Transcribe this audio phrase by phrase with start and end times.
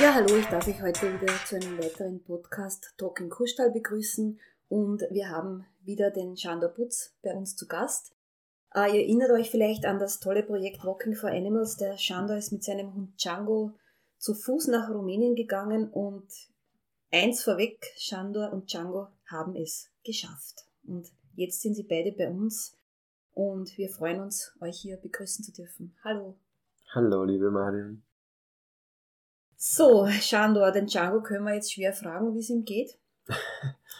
[0.00, 4.40] Ja, hallo, ich darf euch heute wieder zu einem weiteren Podcast Talking Kuhstall begrüßen
[4.70, 8.14] und wir haben wieder den Chandor Putz bei uns zu Gast.
[8.74, 11.76] Äh, ihr erinnert euch vielleicht an das tolle Projekt Walking for Animals.
[11.76, 13.74] Der Chandor ist mit seinem Hund Django
[14.16, 16.26] zu Fuß nach Rumänien gegangen und
[17.12, 20.64] eins vorweg, Chandor und Django haben es geschafft.
[20.86, 22.74] Und jetzt sind sie beide bei uns
[23.34, 25.94] und wir freuen uns, euch hier begrüßen zu dürfen.
[26.02, 26.38] Hallo.
[26.94, 28.02] Hallo, liebe Marion.
[29.62, 32.98] So, Chandor, den Django können wir jetzt schwer fragen, wie es ihm geht.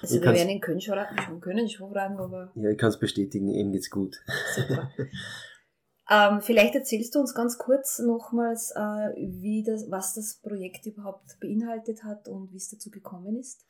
[0.03, 0.97] Also Ich wir werden ihn können schon,
[1.27, 4.17] schon können schon fragen, aber Ja, ich kann es bestätigen, ihm geht's gut.
[4.57, 4.91] super.
[6.11, 11.39] ähm, vielleicht erzählst du uns ganz kurz nochmals, äh, wie das, was das Projekt überhaupt
[11.39, 13.67] beinhaltet hat und wie es dazu gekommen ist.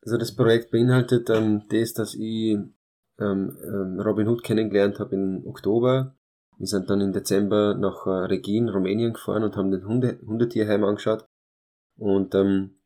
[0.00, 2.72] Also das Projekt beinhaltet ähm, das, dass ich ähm,
[3.18, 6.15] ähm, Robin Hood kennengelernt habe im Oktober.
[6.58, 10.84] Wir sind dann im Dezember nach äh, Regin, Rumänien gefahren und haben den Hunde, Hundetierheim
[10.84, 11.26] angeschaut.
[11.98, 12.78] Und ähm,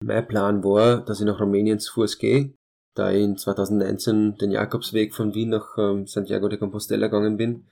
[0.00, 2.54] mein Plan war, dass ich nach Rumänien zu Fuß gehe,
[2.94, 7.66] da ich in 2019 den Jakobsweg von Wien nach ähm, Santiago de Compostela gegangen bin.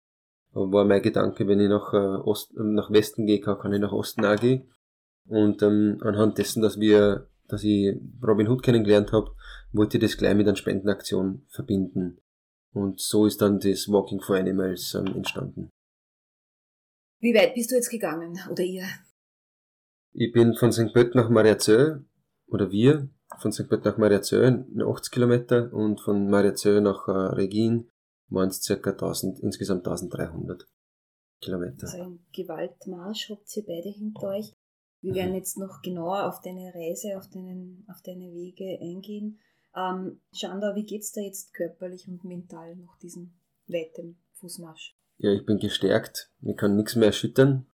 [0.53, 3.81] War mein Gedanke, wenn ich nach, äh, Ost, ähm, nach Westen gehe, kann, kann ich
[3.81, 4.69] nach Osten auch gehen.
[5.29, 7.95] Und ähm, anhand dessen, dass wir, dass ich
[8.27, 9.31] Robin Hood kennengelernt habe,
[9.73, 12.19] wollte ich das gleich mit einer Spendenaktion verbinden.
[12.77, 15.71] Und so ist dann das Walking for Animals ähm, entstanden.
[17.21, 18.85] Wie weit bist du jetzt gegangen oder ihr?
[20.13, 20.93] Ich bin von St.
[20.93, 22.05] Pött nach Mariazell,
[22.49, 23.09] oder wir,
[23.41, 23.71] von St.
[23.71, 27.89] Pött nach Mariazell, 80 Kilometer, und von Mariazell nach äh, Regin
[28.29, 30.69] waren es circa 1000, insgesamt 1300
[31.41, 31.87] Kilometer.
[31.87, 34.53] Also ein Gewaltmarsch habt ihr beide hinter euch.
[35.01, 39.41] Wir werden jetzt noch genauer auf deine Reise, auf, deinen, auf deine Wege eingehen.
[39.77, 43.35] Ähm, Shanda, wie geht's da jetzt körperlich und mental nach diesem
[43.67, 44.97] weiten Fußmarsch?
[45.19, 46.31] Ja, ich bin gestärkt.
[46.43, 47.67] Ich kann nichts mehr erschüttern.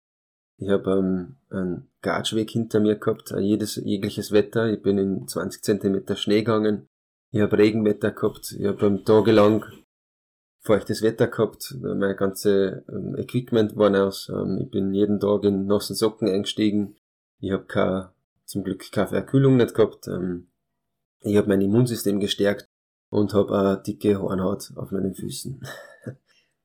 [0.58, 4.72] Ich habe ähm, einen Gatschweg hinter mir gehabt, äh, jedes, jegliches Wetter.
[4.72, 6.88] Ich bin in 20 Zentimeter Schnee gegangen.
[7.30, 8.52] Ich habe Regenwetter gehabt.
[8.58, 9.64] Ich habe ähm, tagelang
[10.60, 11.74] feuchtes Wetter gehabt.
[11.80, 14.28] Mein ganze ähm, Equipment war aus.
[14.28, 16.96] Ähm, ich bin jeden Tag in nassen Socken eingestiegen.
[17.40, 18.12] Ich habe
[18.44, 20.06] zum Glück keine Verkühlung nicht gehabt.
[20.06, 20.51] Ähm,
[21.24, 22.68] ich habe mein Immunsystem gestärkt
[23.10, 25.60] und habe eine dicke Hornhaut auf meinen Füßen.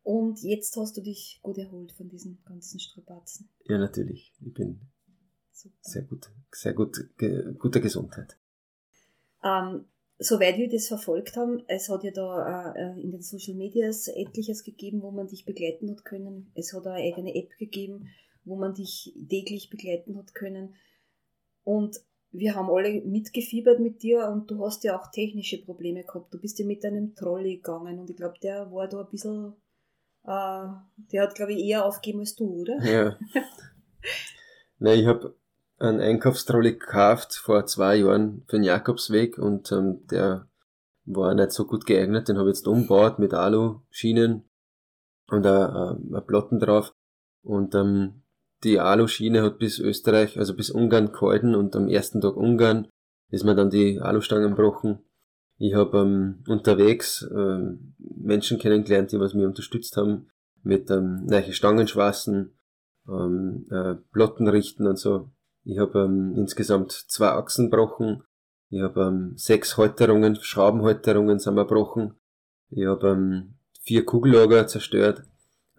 [0.03, 3.50] Und jetzt hast du dich gut erholt von diesen ganzen Strapazen.
[3.66, 4.34] Ja, natürlich.
[4.40, 4.79] Ich bin
[5.51, 5.75] Super.
[5.81, 8.38] sehr gut, sehr gut, ge, guter Gesundheit.
[9.44, 9.84] Ähm,
[10.17, 14.63] soweit wir das verfolgt haben, es hat ja da äh, in den Social Medias etliches
[14.63, 16.51] gegeben, wo man dich begleiten hat können.
[16.56, 18.07] Es hat eine eigene App gegeben,
[18.46, 20.75] wo man dich täglich begleiten hat können.
[21.66, 22.00] Und
[22.31, 26.33] wir haben alle mitgefiebert mit dir und du hast ja auch technische Probleme gehabt.
[26.33, 29.53] Du bist ja mit deinem Trolley gegangen und ich glaube, der war da ein bisschen,
[30.23, 30.67] äh,
[31.11, 32.77] der hat glaube ich eher aufgegeben als du, oder?
[32.83, 33.17] Ja.
[34.79, 35.35] Nein, ich habe
[35.79, 40.47] einen Einkaufstrolley gekauft vor zwei Jahren für den Jakobsweg und ähm, der
[41.05, 42.27] war nicht so gut geeignet.
[42.27, 44.43] Den habe ich jetzt umgebaut mit Alu-Schienen
[45.29, 46.93] und ein, ein Platten drauf.
[47.43, 48.23] Und ähm,
[48.63, 52.88] die Aluschiene hat bis Österreich, also bis Ungarn gehalten und am ersten Tag Ungarn
[53.29, 55.00] ist mir dann die Alustangen gebrochen.
[55.57, 60.29] Ich habe ähm, unterwegs ähm, Menschen kennengelernt, die was mir unterstützt haben
[60.63, 62.57] mit ähm, neue Stangenschwassen,
[63.07, 65.31] ähm, äh, Plotten richten und so.
[65.63, 68.23] Ich habe ähm, insgesamt zwei Achsen gebrochen.
[68.69, 72.16] Ich habe ähm, sechs Halterungen, Schraubenhalterungen sind mir gebrochen.
[72.69, 75.23] Ich habe ähm, vier Kugellager zerstört.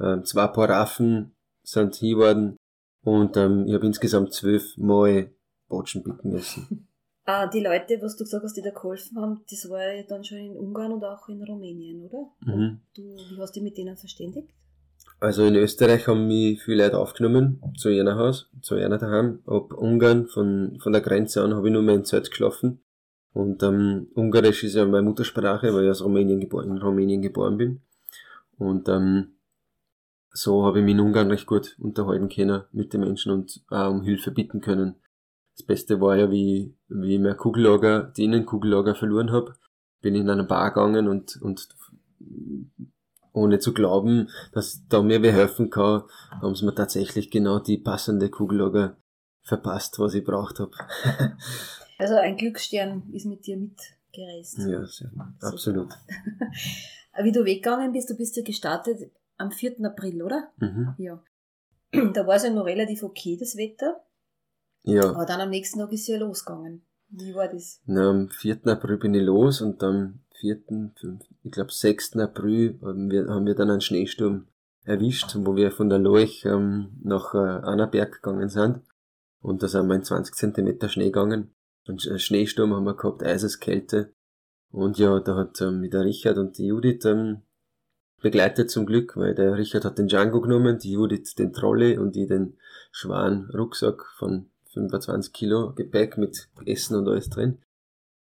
[0.00, 2.57] Ähm, zwei Paraffen sind hier worden.
[3.02, 5.30] Und ähm, ich habe insgesamt zwölf Mal
[5.68, 6.84] Botschen bieten müssen.
[7.30, 10.24] Ah, die Leute, was du gesagt hast, die da geholfen haben, das war ja dann
[10.24, 12.26] schon in Ungarn und auch in Rumänien, oder?
[12.40, 12.80] Mhm.
[12.96, 14.48] Du, wie hast du dich mit denen verständigt?
[15.20, 19.40] Also in Österreich haben mich viele Leute aufgenommen, zu jener Haus, zu jener daheim.
[19.44, 22.80] Ab Ungarn, von, von der Grenze an, habe ich nur mehr in Zelt geschlafen.
[23.34, 27.58] Und ähm, Ungarisch ist ja meine Muttersprache, weil ich aus Rumänien geboren, in Rumänien geboren
[27.58, 27.82] bin.
[28.56, 29.37] Und ähm,
[30.30, 33.90] so habe ich mich in Ungarn recht gut unterhalten können mit den Menschen und auch
[33.90, 34.96] um Hilfe bitten können.
[35.56, 39.54] Das Beste war ja, wie, wie ich mein Kugellager, die Innenkugellager verloren habe,
[40.00, 41.68] bin ich in eine Bar gegangen und, und
[43.32, 46.02] ohne zu glauben, dass da mir wer helfen kann,
[46.40, 48.96] haben sie mir tatsächlich genau die passende Kugellager
[49.42, 50.72] verpasst, was ich braucht habe.
[52.00, 54.58] Also ein Glücksstern ist mit dir mitgereist.
[54.58, 55.10] ja, sehr,
[55.40, 55.92] absolut.
[57.24, 59.84] Wie du weggegangen bist, du bist ja gestartet am 4.
[59.84, 60.52] April, oder?
[60.58, 60.94] Mhm.
[60.98, 61.22] Ja.
[62.12, 64.04] Da war es ja noch relativ okay, das Wetter.
[64.82, 66.82] Ja, Aber dann am nächsten Tag ist es ja losgegangen.
[67.10, 67.80] Wie war das?
[67.86, 68.66] na, am 4.
[68.66, 72.16] April bin ich los und am 4., 5., ich glaube 6.
[72.16, 74.48] April haben wir, haben wir dann einen Schneesturm
[74.84, 78.82] erwischt, wo wir von der Leuch ähm, nach äh, Annaberg gegangen sind.
[79.40, 81.54] Und da sind wir in 20 Zentimeter Schnee gegangen.
[81.86, 84.12] Einen Schneesturm haben wir gehabt, Eiseskälte.
[84.70, 87.42] Und ja, da hat ähm, der Richard und die Judith ähm,
[88.20, 92.16] begleitet zum Glück, weil der Richard hat den Django genommen, die Judith den Trolley und
[92.16, 92.56] die den
[92.90, 97.58] schweren Rucksack von 25 Kilo Gepäck mit Essen und alles drin.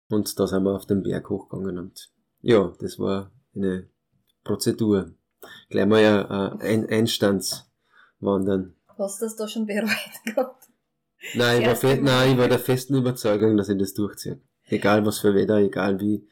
[0.09, 3.89] Und da sind wir auf den Berg hochgegangen und ja, das war eine
[4.43, 5.11] Prozedur.
[5.69, 8.75] Gleich mal ein, ein Einstandswandern.
[8.97, 9.89] Hast du das da schon bereut
[10.25, 10.67] gehabt?
[11.35, 14.39] Nein, ich war, fe nein, ich war der festen Überzeugung, dass ich das durchziehe.
[14.65, 16.27] Egal was für Wetter, egal wie.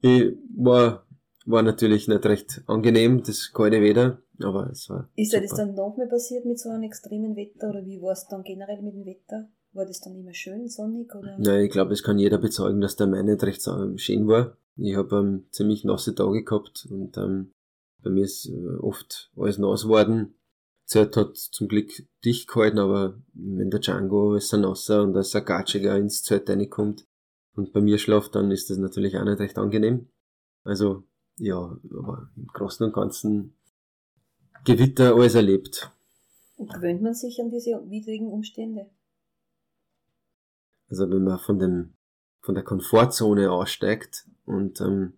[0.00, 1.05] Ich war,
[1.46, 5.08] war natürlich nicht recht angenehm, das kalte Wetter, aber es war.
[5.16, 8.12] Ist dir das dann noch mehr passiert mit so einem extremen Wetter oder wie war
[8.12, 9.48] es dann generell mit dem Wetter?
[9.72, 11.36] War das dann immer schön sonnig oder?
[11.38, 13.62] Nein, ich glaube, es kann jeder bezeugen, dass der Main nicht recht
[13.96, 14.56] schön war.
[14.76, 17.52] Ich habe ähm, ziemlich nasse Tage gehabt und ähm,
[18.02, 20.34] bei mir ist äh, oft alles nass geworden.
[20.84, 21.90] Zelt hat zum Glück
[22.24, 26.48] dicht gehalten, aber wenn der Django ist ein nasser und als ein Gatschiger ins Zelt
[26.48, 27.04] reinkommt
[27.56, 30.08] und bei mir schlaft, dann ist das natürlich auch nicht recht angenehm.
[30.62, 31.04] Also,
[31.36, 33.54] ja, aber im Großen und Ganzen
[34.64, 35.90] Gewitter alles erlebt.
[36.56, 38.86] Und gewöhnt man sich an diese widrigen Umstände?
[40.88, 41.92] Also wenn man von dem
[42.46, 45.14] von der Komfortzone aussteigt und ähm,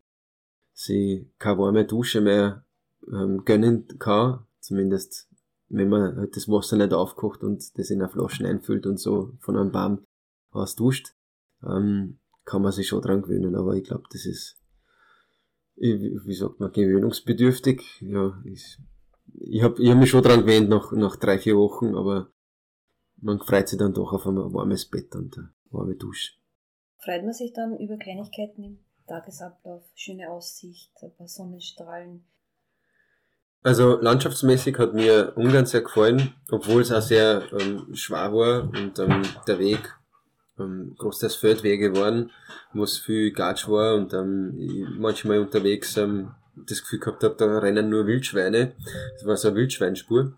[0.72, 2.64] sie keine warme Dusche mehr
[3.06, 5.28] ähm, gönnen kann, zumindest
[5.68, 9.34] wenn man halt das Wasser nicht aufkocht und das in eine Flaschen einfüllt und so
[9.40, 10.06] von einem Baum
[10.50, 11.14] aus duscht,
[11.62, 14.57] ähm, kann man sich schon dran gewöhnen, aber ich glaube, das ist,
[15.80, 18.00] wie sagt man, gewöhnungsbedürftig.
[18.00, 18.78] Ja, ich,
[19.34, 22.30] ich habe ich hab mich schon dran gewöhnt nach, nach drei, vier Wochen, aber
[23.16, 26.32] man freut sich dann doch auf ein warmes Bett und eine warme Dusche.
[26.98, 32.24] Freut man sich dann über Kleinigkeiten im Tagesablauf, schöne Aussicht, ein paar Sonnenstrahlen?
[33.62, 38.98] Also landschaftsmäßig hat mir Ungarn sehr gefallen, obwohl es auch sehr ähm, schwer war und
[38.98, 39.98] ähm, der Weg
[40.58, 42.30] ähm, großteils Feldwege waren,
[42.72, 46.32] wo es viel Gatsch war und ähm, manchmal unterwegs ähm,
[46.66, 48.74] das Gefühl gehabt habe, da rennen nur Wildschweine.
[49.14, 50.36] Das war so eine Wildschweinspur.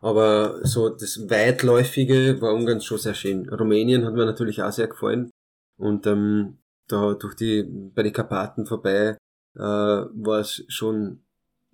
[0.00, 3.48] Aber so das Weitläufige war Ungarn schon sehr schön.
[3.48, 5.30] Rumänien hat mir natürlich auch sehr gefallen.
[5.76, 9.16] Und ähm, da durch die, bei den Karpaten vorbei,
[9.54, 11.24] äh, war es schon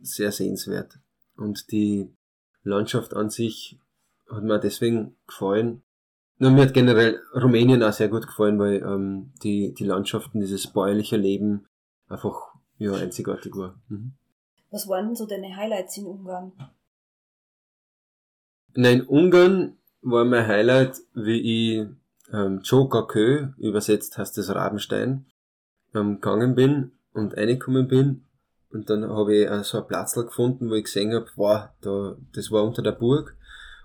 [0.00, 0.98] sehr sehenswert.
[1.36, 2.08] Und die
[2.62, 3.78] Landschaft an sich
[4.30, 5.82] hat mir deswegen gefallen.
[6.38, 10.66] Na, mir hat generell Rumänien auch sehr gut gefallen, weil ähm, die, die Landschaften, dieses
[10.66, 11.66] bäuerliche Leben
[12.08, 13.80] einfach ja, einzigartig war.
[13.88, 14.14] Mhm.
[14.70, 16.52] Was waren denn so deine Highlights in Ungarn?
[18.74, 21.86] Nein, Ungarn war mein Highlight, wie ich
[22.32, 22.62] ähm,
[23.08, 25.26] Kö, übersetzt heißt das Rabenstein,
[25.94, 28.24] ähm, gegangen bin und reingekommen bin.
[28.70, 32.16] Und dann habe ich äh, so ein Platzl gefunden, wo ich gesehen habe, wow, da,
[32.32, 33.36] das war unter der Burg.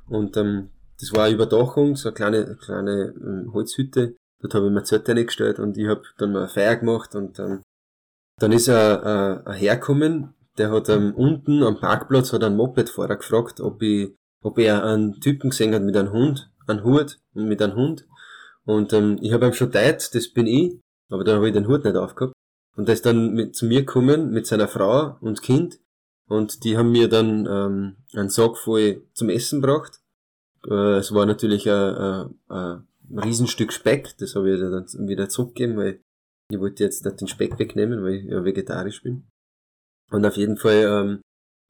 [0.07, 4.15] Und ähm, das war eine Überdachung, so eine kleine, kleine ähm, Holzhütte.
[4.41, 7.39] Dort habe ich mir Zelt reingestellt und ich habe dann mal eine Feier gemacht und
[7.39, 7.61] ähm,
[8.39, 13.59] dann ist er äh, hergekommen, der hat ähm, unten am Parkplatz hat ein Mopedfahrer gefragt,
[13.59, 17.61] ob ich ob er einen Typen gesehen hat mit einem Hund, einem Hut und mit
[17.61, 18.07] einem Hund.
[18.65, 20.79] Und ähm, ich habe ihm schon teilt, das bin ich,
[21.09, 22.33] aber da habe ich den Hut nicht aufgehabt.
[22.75, 25.79] Und der ist dann mit, zu mir gekommen mit seiner Frau und Kind.
[26.27, 29.99] Und die haben mir dann ähm, einen Sack voll zum Essen gebracht.
[30.67, 31.75] Äh, es war natürlich ein,
[32.49, 35.99] ein, ein Riesenstück Speck, das habe ich dann wieder zurückgegeben, weil
[36.49, 39.27] ich wollte jetzt nicht den Speck wegnehmen, weil ich ja vegetarisch bin.
[40.11, 41.21] Und auf jeden Fall ähm,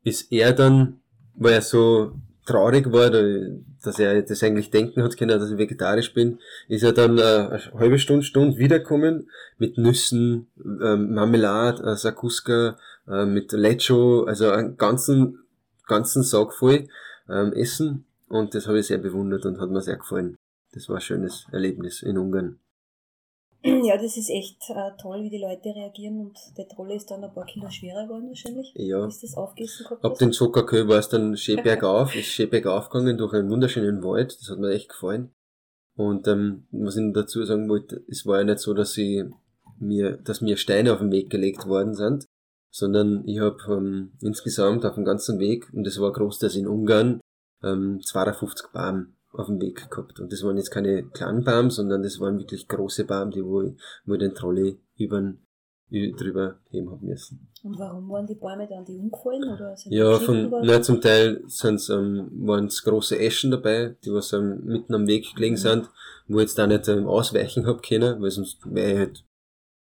[0.04, 1.02] ist er dann,
[1.36, 2.13] weil er so
[2.46, 6.94] traurig war, dass er das eigentlich denken hat können, dass ich vegetarisch bin, ist er
[6.94, 13.52] dann äh, eine halbe Stunde, Stunde wiederkommen mit Nüssen, ähm, Marmelade, äh, Sakuska, äh, mit
[13.52, 15.44] Lecho, also einen ganzen,
[15.86, 16.88] ganzen Sack voll
[17.30, 20.38] ähm, Essen und das habe ich sehr bewundert und hat mir sehr gefallen.
[20.72, 22.60] Das war ein schönes Erlebnis in Ungarn.
[23.84, 27.24] Ja, das ist echt äh, toll, wie die Leute reagieren und der Trolle ist dann
[27.24, 28.72] ein paar Kilo schwerer geworden wahrscheinlich.
[28.76, 29.06] Ja.
[29.06, 30.06] Ist das aufgegessen gehabt?
[30.06, 34.38] Ab den Zuckerkö war es dann Schäberg auf, ist Schäberg aufgegangen durch einen wunderschönen Wald,
[34.40, 35.34] das hat mir echt gefallen.
[35.96, 39.30] Und ähm, was ich dazu sagen wollte, es war ja nicht so, dass sie
[39.80, 42.26] mir, dass mir Steine auf den Weg gelegt worden sind,
[42.72, 47.20] sondern ich habe ähm, insgesamt auf dem ganzen Weg, und das war großteils in Ungarn,
[47.63, 50.20] ähm, 250 Baum auf dem Weg gehabt.
[50.20, 53.62] Und das waren jetzt keine kleinen Baum, sondern das waren wirklich große Baum, die wo
[53.62, 53.74] ich,
[54.06, 55.34] wo ich den Trolley über
[55.92, 57.48] drüber heben hab müssen.
[57.63, 59.44] Und warum waren die Bäume dann die umgefallen?
[59.44, 64.32] Oder ja, von, nein, zum Teil sind's, ähm, waren es große Eschen dabei, die was
[64.34, 65.60] ähm, mitten am Weg gelegen mhm.
[65.60, 65.89] sind,
[66.28, 69.25] wo ich jetzt da nicht ähm, ausweichen hab können, weil sonst wäre ich halt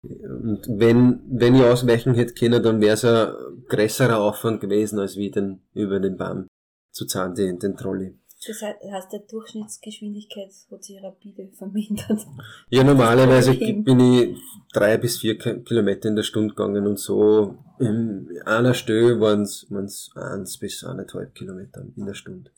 [0.04, 3.36] und wenn, wenn ich ausweichen hätte können, dann wäre es ein
[3.68, 6.48] größerer Aufwand gewesen, als wie den, über den Baum
[6.92, 8.18] zu zahlen, den, den Trolley.
[8.48, 12.26] Das heißt, der Durchschnittsgeschwindigkeit hat sich rapide vermindert.
[12.70, 14.40] Ja, normalerweise bin ich
[14.74, 20.10] drei bis vier Kilometer in der Stunde gegangen und so in einer Stelle waren es
[20.16, 22.50] eins bis eineinhalb Kilometer in der Stunde,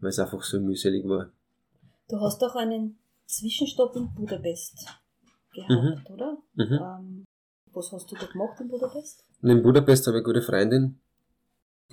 [0.00, 1.30] weil es einfach so mühselig war.
[2.08, 4.86] Du hast auch einen Zwischenstopp in Budapest
[5.54, 5.70] gehabt,
[6.08, 6.12] mhm.
[6.12, 6.38] oder?
[6.54, 6.72] Mhm.
[6.72, 7.24] Ähm,
[7.72, 9.24] was hast du da gemacht in Budapest?
[9.42, 11.00] In Budapest habe ich eine gute Freundin,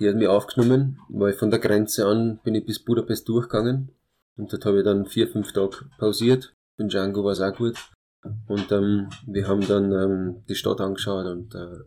[0.02, 3.92] die hat mich aufgenommen, weil von der Grenze an bin ich bis Budapest durchgegangen.
[4.36, 6.56] Und dort habe ich dann vier, fünf Tage pausiert.
[6.76, 7.78] In Django war es auch gut.
[8.48, 11.78] Und ähm, wir haben dann ähm, die Stadt angeschaut und äh,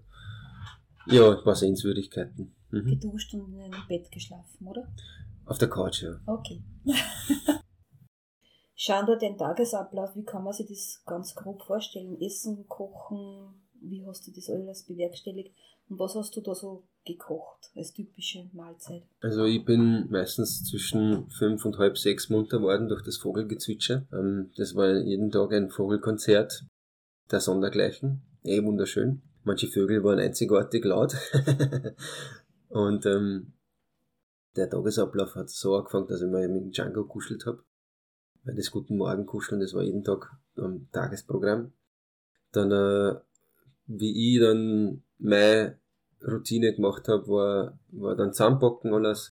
[1.08, 2.56] ja, ein paar Sehenswürdigkeiten.
[2.72, 2.86] Mhm.
[2.86, 4.88] Geduscht und in einem Bett geschlafen, oder?
[5.46, 6.18] Auf der Couch, ja.
[6.26, 6.64] Okay.
[8.76, 12.20] Schauen da den Tagesablauf, wie kann man sich das ganz grob vorstellen?
[12.22, 15.54] Essen, kochen, wie hast du das alles bewerkstelligt?
[15.88, 19.04] Und was hast du da so gekocht als typische Mahlzeit?
[19.22, 24.08] Also ich bin meistens zwischen fünf und halb sechs munter worden durch das Vogelgezwitscher.
[24.12, 26.66] Ähm, das war jeden Tag ein Vogelkonzert
[27.30, 28.22] der Sondergleichen.
[28.44, 29.22] Eh wunderschön.
[29.44, 31.16] Manche Vögel waren einzigartig laut.
[32.70, 33.54] und ähm,
[34.56, 37.64] der Tagesablauf hat so angefangen, dass ich mal mit Django kuschelt habe.
[38.44, 41.74] Weil das Guten Morgen kuscheln, das war jeden Tag am Tagesprogramm.
[42.52, 43.20] Dann, äh,
[43.88, 45.80] wie ich dann meine
[46.26, 49.32] Routine gemacht habe, war, war dann zusammenpacken alles.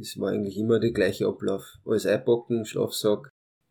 [0.00, 1.78] Es war eigentlich immer der gleiche Ablauf.
[1.84, 3.30] Alles einpacken, Schlafsack,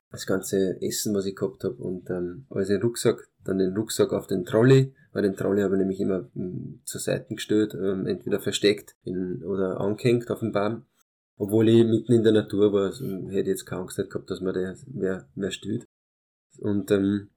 [0.10, 3.76] das ganze Essen, was ich gehabt habe und ähm, alles in den Rucksack, dann den
[3.76, 7.74] Rucksack auf den Trolley, weil den Trolley habe ich nämlich immer m, zur Seite gestellt,
[7.74, 10.86] ähm, entweder versteckt in, oder angehängt auf dem Baum.
[11.36, 14.40] Obwohl ich mitten in der Natur war, also hätte ich jetzt keine Angst gehabt, dass
[14.40, 15.84] mir der mehr, mehr stört.
[16.60, 17.30] Und, ähm,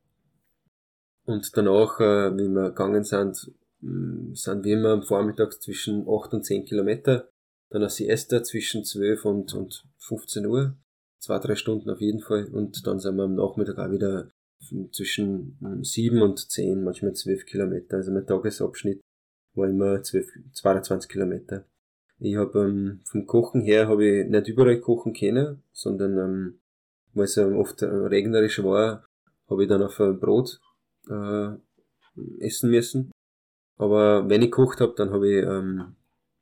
[1.26, 6.34] und danach, äh, wie wir gegangen sind, Mm, sind wir immer am Vormittag zwischen 8
[6.34, 7.28] und 10 Kilometer.
[7.70, 10.76] Dann eine Siesta zwischen 12 und, und 15 Uhr.
[11.18, 12.46] Zwei, drei Stunden auf jeden Fall.
[12.46, 14.30] Und dann sind wir am Nachmittag auch wieder
[14.92, 17.96] zwischen 7 und 10, manchmal 12 Kilometer.
[17.96, 19.00] Also mein Tagesabschnitt
[19.54, 21.64] war immer 12, 22 Kilometer.
[22.18, 26.60] Ich habe ähm, vom Kochen her habe ich nicht überall kochen können, sondern ähm,
[27.12, 29.04] weil es ähm, oft regnerisch war,
[29.48, 30.58] habe ich dann auf ein Brot
[31.10, 33.10] äh, essen müssen.
[33.78, 35.96] Aber wenn ich gekocht habe, dann habe ich ähm,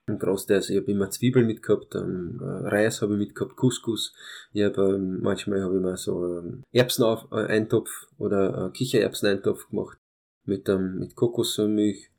[0.06, 4.14] ein Großteils, ich habe immer Zwiebeln mitgehabt, ähm, äh, Reis habe ich mitgehabt, Couscous.
[4.52, 9.98] Ich habe ähm, manchmal habe ich mal so ähm, Erbseneintopf äh, oder äh, Kichererbseneintopf gemacht
[10.44, 12.10] mit ähm, mit Kokosmilch.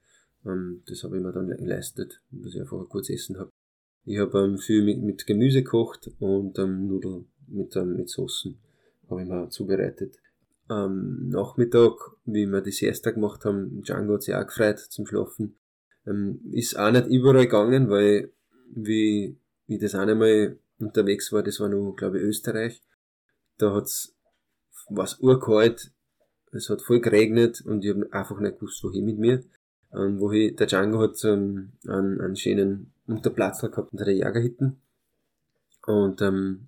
[0.46, 3.52] Ähm, das habe ich mir dann geleistet, dass ich einfach ein gutes Essen habe.
[4.06, 8.60] Ich habe ähm, viel mit, mit Gemüse gekocht und ähm, Nudeln mit ähm, mit Soßen
[9.10, 10.18] habe ich mir zubereitet
[10.68, 11.94] am Nachmittag,
[12.26, 15.58] wie wir die Siesta gemacht haben, Django hat sich auch gefreut zum Schlafen,
[16.08, 18.32] ähm, ist auch nicht überall gegangen, weil
[18.74, 22.82] wie, wie das eine Mal unterwegs war, das war nur, glaube ich, Österreich,
[23.58, 24.16] da hat's,
[24.90, 25.92] was urkalt,
[26.52, 29.44] es hat voll geregnet und ich habe einfach nicht gewusst, wohin mit mir.
[29.90, 34.78] Und wohin, der Django hat ähm, einen, einen schönen Unterplatz gehabt unter der Jagerhitten.
[35.86, 36.68] Und ähm,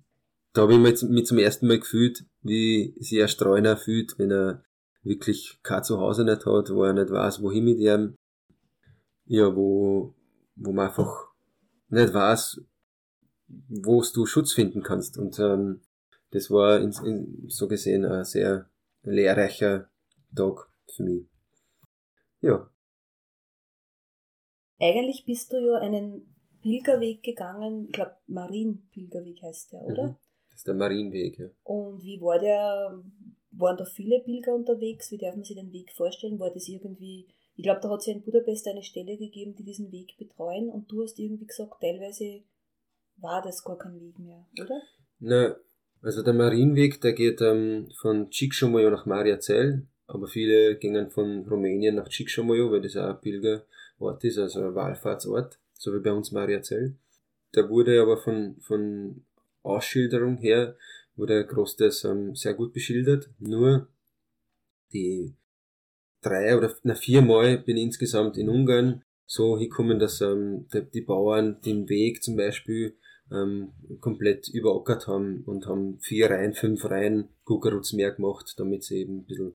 [0.52, 4.64] da habe ich mich zum ersten Mal gefühlt, wie sich ein Streuner fühlt, wenn er
[5.02, 8.16] wirklich kein Zuhause nicht hat, wo er nicht weiß, wohin mit ihm.
[9.26, 10.14] Ja, wo,
[10.56, 11.28] wo man einfach
[11.88, 12.62] nicht weiß,
[13.68, 15.18] wo du Schutz finden kannst.
[15.18, 15.82] Und ähm,
[16.30, 18.70] das war in, in, so gesehen ein sehr
[19.02, 19.90] lehrreicher
[20.34, 21.26] Tag für mich.
[22.40, 22.70] Ja.
[24.80, 30.06] Eigentlich bist du ja einen Pilgerweg gegangen, ich glaube Marienpilgerweg heißt der, oder?
[30.08, 30.16] Mhm.
[30.58, 31.46] Das ist der Marienweg, ja.
[31.62, 33.00] Und wie war der,
[33.52, 35.12] waren da viele Pilger unterwegs?
[35.12, 36.40] Wie darf man sich den Weg vorstellen?
[36.40, 39.62] War das irgendwie, ich glaube, da hat es ja in Budapest eine Stelle gegeben, die
[39.62, 42.42] diesen Weg betreuen und du hast irgendwie gesagt, teilweise
[43.18, 44.82] war das gar kein Weg mehr, oder?
[45.20, 45.54] Na,
[46.02, 51.94] also der Marienweg, der geht ähm, von Csíksomlyó nach Mariazell, aber viele gingen von Rumänien
[51.94, 56.32] nach Csíksomlyó, weil das auch ein Pilgerort ist, also ein Wallfahrtsort, so wie bei uns
[56.32, 56.96] Mariazell.
[57.54, 59.24] Der wurde aber von, von
[59.62, 60.76] Ausschilderung her
[61.16, 63.30] wurde großteils ähm, sehr gut beschildert.
[63.38, 63.88] Nur
[64.92, 65.34] die
[66.22, 71.88] drei oder viermal bin ich insgesamt in Ungarn so hingekommen, dass ähm, die, Bauern den
[71.88, 72.96] Weg zum Beispiel
[73.30, 79.00] ähm, komplett überackert haben und haben vier Reihen, fünf Reihen Gugarutz mehr gemacht, damit sie
[79.00, 79.54] eben ein bisschen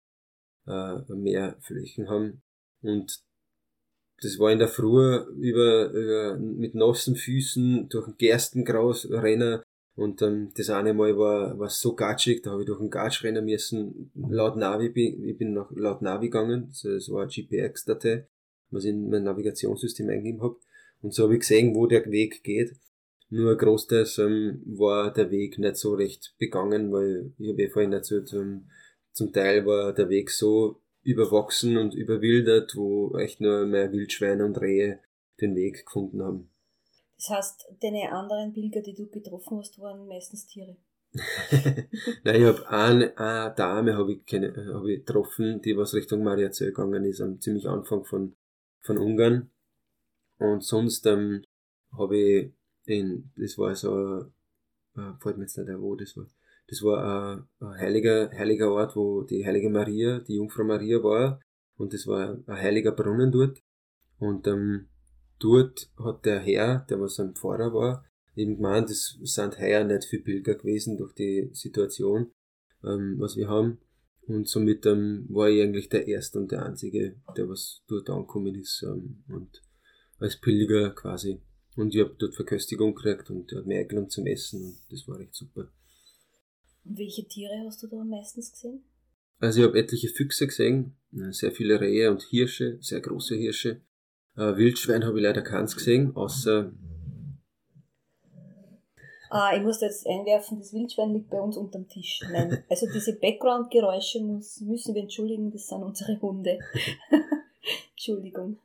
[0.67, 2.43] äh, mehr Flächen haben.
[2.81, 3.23] Und
[4.21, 9.61] das war in der Früh über, über mit nassen Füßen durch ein Gerstengraus rennen
[9.95, 13.23] und ähm, das eine Mal war, war so gatschig, da habe ich durch den Gatsch
[13.23, 18.27] rennen müssen, laut Navi, ich bin nach, laut Navi gegangen, das war eine GPX-Datei,
[18.71, 20.57] was ich in mein Navigationssystem eingegeben habe.
[21.01, 22.71] Und so habe ich gesehen, wo der Weg geht.
[23.29, 27.93] Nur großteils ähm, war der Weg nicht so recht begangen, weil ich habe eh vorhin
[27.93, 28.69] erzählt, ähm,
[29.11, 34.59] zum Teil war der Weg so überwachsen und überwildert, wo echt nur mehr Wildschweine und
[34.59, 34.99] Rehe
[35.41, 36.52] den Weg gefunden haben.
[37.23, 40.75] Das heißt, deine anderen Pilger, die du getroffen hast, waren meistens Tiere.
[42.23, 46.69] Nein, ich habe eine, eine Dame habe ich, hab ich getroffen, die was Richtung Mariazell
[46.69, 48.35] gegangen ist, am ziemlich Anfang von,
[48.81, 49.51] von Ungarn.
[50.37, 51.45] Und sonst ähm,
[51.97, 52.53] habe ich
[52.85, 54.25] in, das war so,
[54.97, 56.25] äh, fällt mir jetzt nicht wo das war.
[56.67, 61.39] Das war ein, ein heiliger, heiliger Ort, wo die heilige Maria, die Jungfrau Maria war.
[61.77, 63.61] Und das war ein heiliger Brunnen dort.
[64.17, 64.89] Und ähm,
[65.39, 70.05] dort hat der Herr, der was ein Pfarrer war, eben gemeint, es sind heuer nicht
[70.05, 72.31] viel Pilger gewesen durch die Situation,
[72.83, 73.79] ähm, was wir haben.
[74.25, 78.55] Und somit ähm, war ich eigentlich der Erste und der Einzige, der was dort angekommen
[78.55, 79.61] ist ähm, und
[80.17, 81.41] als Pilger quasi.
[81.75, 85.07] Und ich habe dort Verköstigung gekriegt und der hat mir eingeladen zum Essen und das
[85.07, 85.71] war echt super.
[86.85, 88.83] Und welche Tiere hast du da am meisten gesehen?
[89.39, 90.95] Also ich habe etliche Füchse gesehen,
[91.31, 93.81] sehr viele Rehe und Hirsche, sehr große Hirsche.
[94.35, 96.71] Äh, Wildschwein habe ich leider keins gesehen, außer
[99.35, 102.21] Ah, ich muss jetzt einwerfen, das Wildschwein liegt bei uns unterm Tisch.
[102.31, 106.59] Nein, also diese Background-Geräusche müssen wir entschuldigen, das sind unsere Hunde.
[107.93, 108.59] Entschuldigung.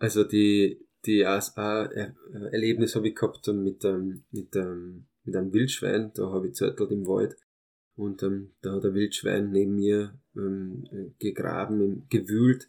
[0.00, 6.32] Also die, die ASA-Erlebnis habe ich gehabt mit, ähm, mit, ähm, mit einem Wildschwein, da
[6.32, 7.36] habe ich zertelt im Wald
[7.94, 12.66] und ähm, da hat ein Wildschwein neben mir ähm, gegraben, gewühlt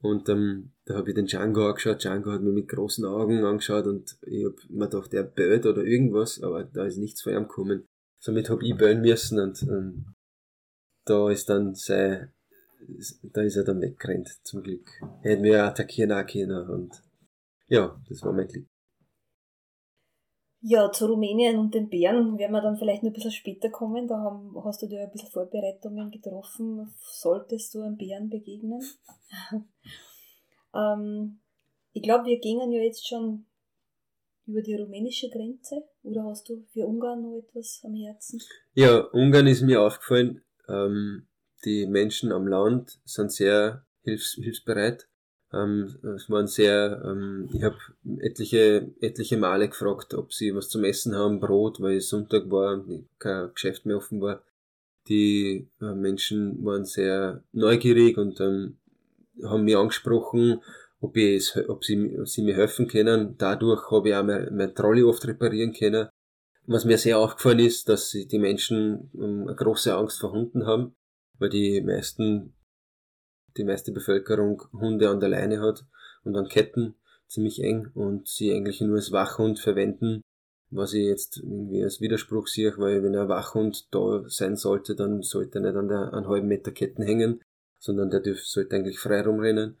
[0.00, 2.02] und ähm, da habe ich den Django angeschaut.
[2.02, 5.82] Django hat mir mit großen Augen angeschaut und ich habe mir gedacht, der bölt oder
[5.82, 7.86] irgendwas, aber da ist nichts von ihm gekommen.
[8.20, 10.14] Somit habe ich bölen müssen und, und
[11.04, 12.32] da ist dann sein,
[13.22, 14.88] da ist er dann weggerannt, zum Glück.
[15.22, 17.02] Er hätte mich attackieren auch können und
[17.66, 18.66] ja, das war mein Glück.
[20.60, 24.06] Ja, zu Rumänien und den Bären werden wir dann vielleicht noch ein bisschen später kommen.
[24.06, 26.92] Da haben, hast du dir ein bisschen Vorbereitungen getroffen.
[26.96, 28.82] Solltest du einem Bären begegnen?
[30.76, 31.38] Ähm,
[31.92, 33.46] ich glaube, wir gingen ja jetzt schon
[34.46, 35.82] über die rumänische Grenze.
[36.02, 38.40] Oder hast du für Ungarn noch etwas am Herzen?
[38.74, 40.42] Ja, Ungarn ist mir aufgefallen.
[40.68, 41.26] Ähm,
[41.64, 45.08] die Menschen am Land sind sehr hilfs hilfsbereit.
[45.52, 47.78] Ähm, es waren sehr, ähm, ich habe
[48.18, 52.74] etliche, etliche Male gefragt, ob sie was zum Essen haben, Brot, weil es Sonntag war
[52.74, 54.42] und kein Geschäft mehr offen war.
[55.08, 58.78] Die äh, Menschen waren sehr neugierig und ähm,
[59.44, 60.62] haben mich angesprochen,
[61.00, 63.36] ob, ich es, ob, sie, ob sie mir helfen können.
[63.38, 66.08] Dadurch habe ich auch mein, mein Trolley oft reparieren können.
[66.66, 70.96] Was mir sehr aufgefallen ist, dass die Menschen ähm, eine große Angst vor Hunden haben,
[71.38, 72.56] weil die meisten
[73.56, 75.84] die meiste Bevölkerung Hunde an der Leine hat
[76.24, 76.94] und an Ketten,
[77.26, 80.22] ziemlich eng, und sie eigentlich nur als Wachhund verwenden,
[80.70, 85.22] was ich jetzt irgendwie als Widerspruch sehe, weil wenn ein Wachhund da sein sollte, dann
[85.22, 87.40] sollte er nicht an der einen halben Meter Ketten hängen,
[87.78, 89.78] sondern der dürfte, sollte eigentlich frei rumrennen.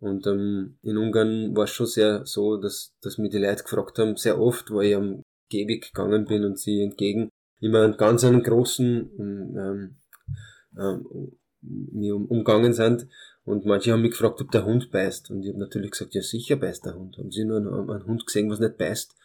[0.00, 3.98] Und ähm, in Ungarn war es schon sehr so, dass, dass mir die Leute gefragt
[3.98, 7.30] haben, sehr oft, wo ich am Gehweg gegangen bin und sie entgegen
[7.60, 9.96] immer einen ganz einen großen ähm,
[10.78, 13.08] ähm, mir um, umgangen sind.
[13.44, 15.30] Und manche haben mich gefragt, ob der Hund beißt.
[15.30, 17.16] Und ich habe natürlich gesagt, ja sicher beißt der Hund.
[17.16, 19.16] Haben sie nur einen, einen Hund gesehen, was nicht beißt.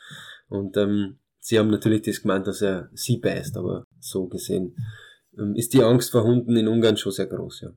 [0.48, 4.76] Und ähm, sie haben natürlich das gemeint, dass er sie beißt, aber so gesehen
[5.38, 7.74] ähm, ist die Angst vor Hunden in Ungarn schon sehr groß, ja.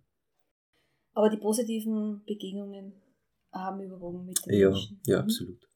[1.16, 2.92] Aber die positiven Begegnungen
[3.50, 5.00] haben überwogen mit den ja, Menschen.
[5.06, 5.24] Ja, mhm.
[5.24, 5.68] absolut.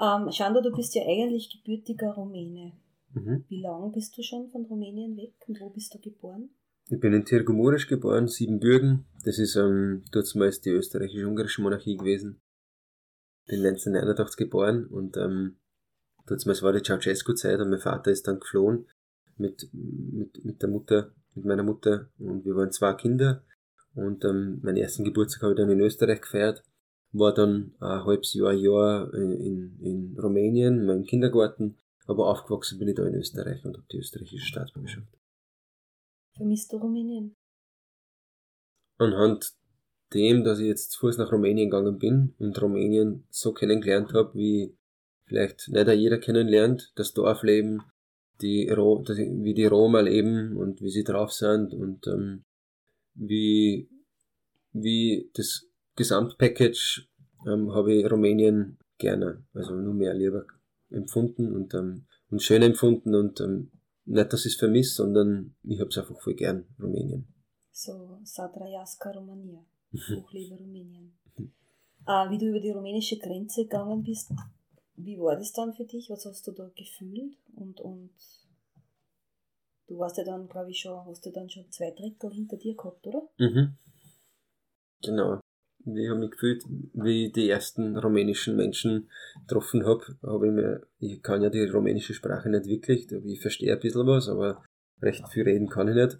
[0.00, 2.72] Ähm, Schando, du bist ja eigentlich gebürtiger Rumäne.
[3.12, 3.44] Mhm.
[3.48, 6.50] Wie lange bist du schon von Rumänien weg und wo bist du geboren?
[6.90, 9.04] Ich bin in Tirgumurisch geboren, Siebenbürgen.
[9.24, 12.40] Das ist ähm, damals die österreichisch-ungarische Monarchie gewesen.
[13.46, 15.58] Bin 1989 geboren und ähm,
[16.26, 18.88] damals war die Ceausescu-Zeit und mein Vater ist dann geflohen
[19.36, 23.44] mit, mit, mit der Mutter, mit meiner Mutter und wir waren zwei Kinder
[23.94, 26.64] und ähm, meinen ersten Geburtstag habe ich dann in Österreich gefeiert,
[27.12, 31.76] war dann ein halbes Jahr, Jahr in, in Rumänien, in meinem Kindergarten,
[32.06, 35.08] aber aufgewachsen bin ich da in Österreich und habe die österreichische Staatsbürgerschaft.
[36.36, 37.36] Vermisst du Rumänien?
[38.98, 39.52] Anhand
[40.12, 44.34] dem, dass ich jetzt zu Fuß nach Rumänien gegangen bin und Rumänien so kennengelernt habe,
[44.34, 44.76] wie
[45.26, 47.82] vielleicht nicht jeder kennenlernt, das Dorfleben,
[48.40, 52.44] die, wie die Roma leben und wie sie drauf sind und ähm,
[53.14, 53.88] wie,
[54.72, 57.06] wie das Gesamtpackage
[57.46, 60.46] ähm, habe ich Rumänien gerne, also nur mehr lieber
[60.90, 63.70] empfunden und, ähm, und schön empfunden und ähm,
[64.06, 67.26] nicht, dass ich es vermisse, sondern ich habe es einfach voll gern, Rumänien.
[67.72, 69.64] So, Sadrajaska Romania.
[69.92, 71.12] Hochlebe Rumänien.
[72.06, 74.32] äh, wie du über die rumänische Grenze gegangen bist,
[74.96, 76.10] wie war das dann für dich?
[76.10, 77.36] Was hast du da gefühlt?
[77.56, 78.10] Und, und
[79.88, 82.74] du warst ja dann, glaube ich, schon, hast du dann schon zwei Drittel hinter dir
[82.74, 83.28] gehabt, oder?
[83.38, 83.76] Mhm.
[85.02, 85.40] Genau.
[85.86, 89.10] Ich habe mich gefühlt, wie ich die ersten rumänischen Menschen
[89.46, 93.74] getroffen habe, habe ich mir, ich kann ja die rumänische Sprache nicht wirklich, ich verstehe
[93.74, 94.64] ein bisschen was, aber
[95.02, 96.18] recht viel reden kann ich nicht.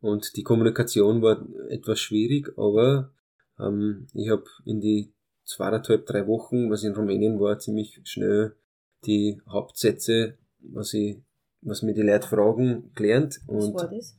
[0.00, 3.12] Und die Kommunikation war etwas schwierig, aber
[3.58, 5.12] ähm, ich habe in die
[5.44, 8.56] zweieinhalb, drei Wochen, was in Rumänien war, ziemlich schnell
[9.04, 11.22] die Hauptsätze, was ich,
[11.64, 13.40] was mir die Leute fragen, gelernt.
[13.46, 14.16] Und, was war das?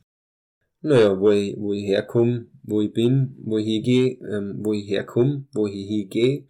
[0.82, 4.88] Naja, wo ich, wo ich herkomme, wo ich bin, wo ich hingehe, ähm, wo ich
[4.88, 6.48] herkomme, wo ich hingehe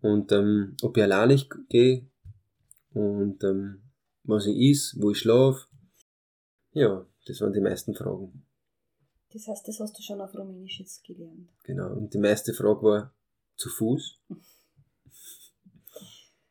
[0.00, 1.36] und ähm, ob ich alleine
[1.68, 2.06] gehe
[2.94, 3.82] und ähm,
[4.24, 5.66] was ich is, wo ich schlafe.
[6.72, 8.44] Ja, das waren die meisten Fragen.
[9.32, 11.50] Das heißt, das hast du schon auf Rumänisch jetzt gelernt.
[11.64, 13.14] Genau, und die meiste Frage war
[13.56, 14.18] zu Fuß.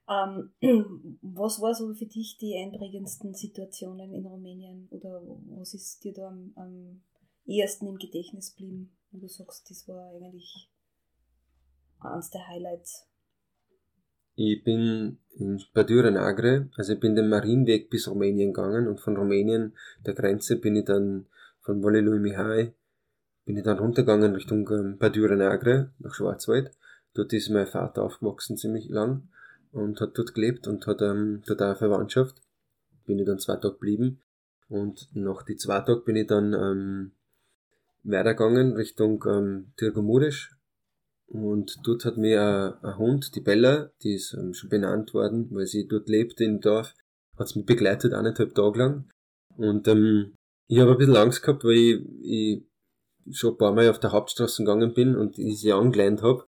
[0.10, 0.52] Ähm,
[1.22, 5.22] was war so für dich die einprägendsten Situationen in Rumänien oder
[5.58, 7.02] was ist dir da am, am
[7.46, 10.70] ehesten im Gedächtnis geblieben, wo du sagst, das war eigentlich
[12.00, 13.06] eines der Highlights?
[14.36, 19.18] Ich bin in Badura Nagre, also ich bin den Marienweg bis Rumänien gegangen und von
[19.18, 21.28] Rumänien, der Grenze, bin ich dann
[21.60, 22.74] von Volelui Mihai,
[23.46, 26.72] bin ich dann runtergegangen Richtung ähm, Badura Nagre nach Schwarzwald.
[27.14, 29.28] Dort ist mein Vater aufgewachsen ziemlich lang
[29.72, 32.42] und hat dort gelebt und hat ähm, dort auch Verwandtschaft.
[33.06, 34.22] Bin ich dann zwei Tage geblieben.
[34.68, 37.12] Und nach die zwei Tagen bin ich dann ähm,
[38.04, 40.60] weitergegangen Richtung ähm, Tirgomurisch
[41.30, 45.68] und dort hat mir ein, Hund, die Bella, die ist ähm, schon benannt worden, weil
[45.68, 46.96] sie dort lebt im Dorf,
[47.38, 49.10] hat's mich begleitet eineinhalb Tage lang.
[49.56, 50.34] Und ähm,
[50.68, 52.64] ich habe ein bisschen Angst gehabt, weil ich,
[53.26, 56.46] ich schon ein paar Mal auf der Hauptstraße gegangen bin und ich sie angeleint habe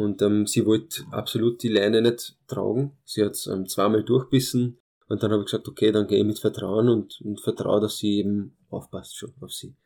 [0.00, 2.96] und ähm, sie wollte absolut die Leine nicht tragen.
[3.04, 6.38] Sie hat ähm, zweimal durchbissen und dann habe ich gesagt, okay, dann gehe ich mit
[6.38, 9.76] Vertrauen und, und vertraue, dass sie eben aufpasst schon auf sie.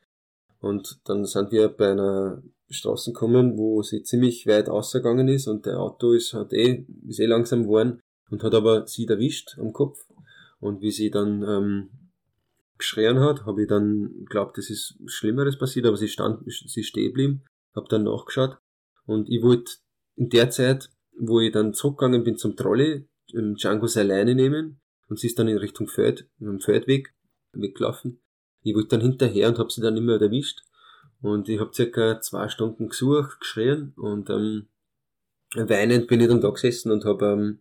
[0.61, 5.67] Und dann sind wir bei einer Straße gekommen, wo sie ziemlich weit ausgegangen ist und
[5.67, 8.01] der Auto ist, hat eh, ist eh langsam geworden
[8.31, 9.99] und hat aber sie erwischt am Kopf.
[10.61, 11.91] Und wie sie dann ähm,
[12.79, 17.09] geschrien hat, habe ich dann glaubt, es ist Schlimmeres passiert, aber sie stand, sie stehen
[17.09, 17.43] geblieben,
[17.75, 18.59] habe dann nachgeschaut
[19.07, 19.73] und ich wollte
[20.17, 25.27] in der Zeit, wo ich dann zurückgegangen bin zum Trolley, Django's alleine nehmen und sie
[25.27, 27.15] ist dann in Richtung Feld, am Feldweg
[27.53, 28.21] weggelaufen.
[28.63, 30.63] Ich wollte dann hinterher und habe sie dann immer erwischt.
[31.21, 34.69] Und ich habe circa zwei Stunden gesucht, geschrien und ähm,
[35.55, 37.61] weinend bin ich dann da gesessen und habe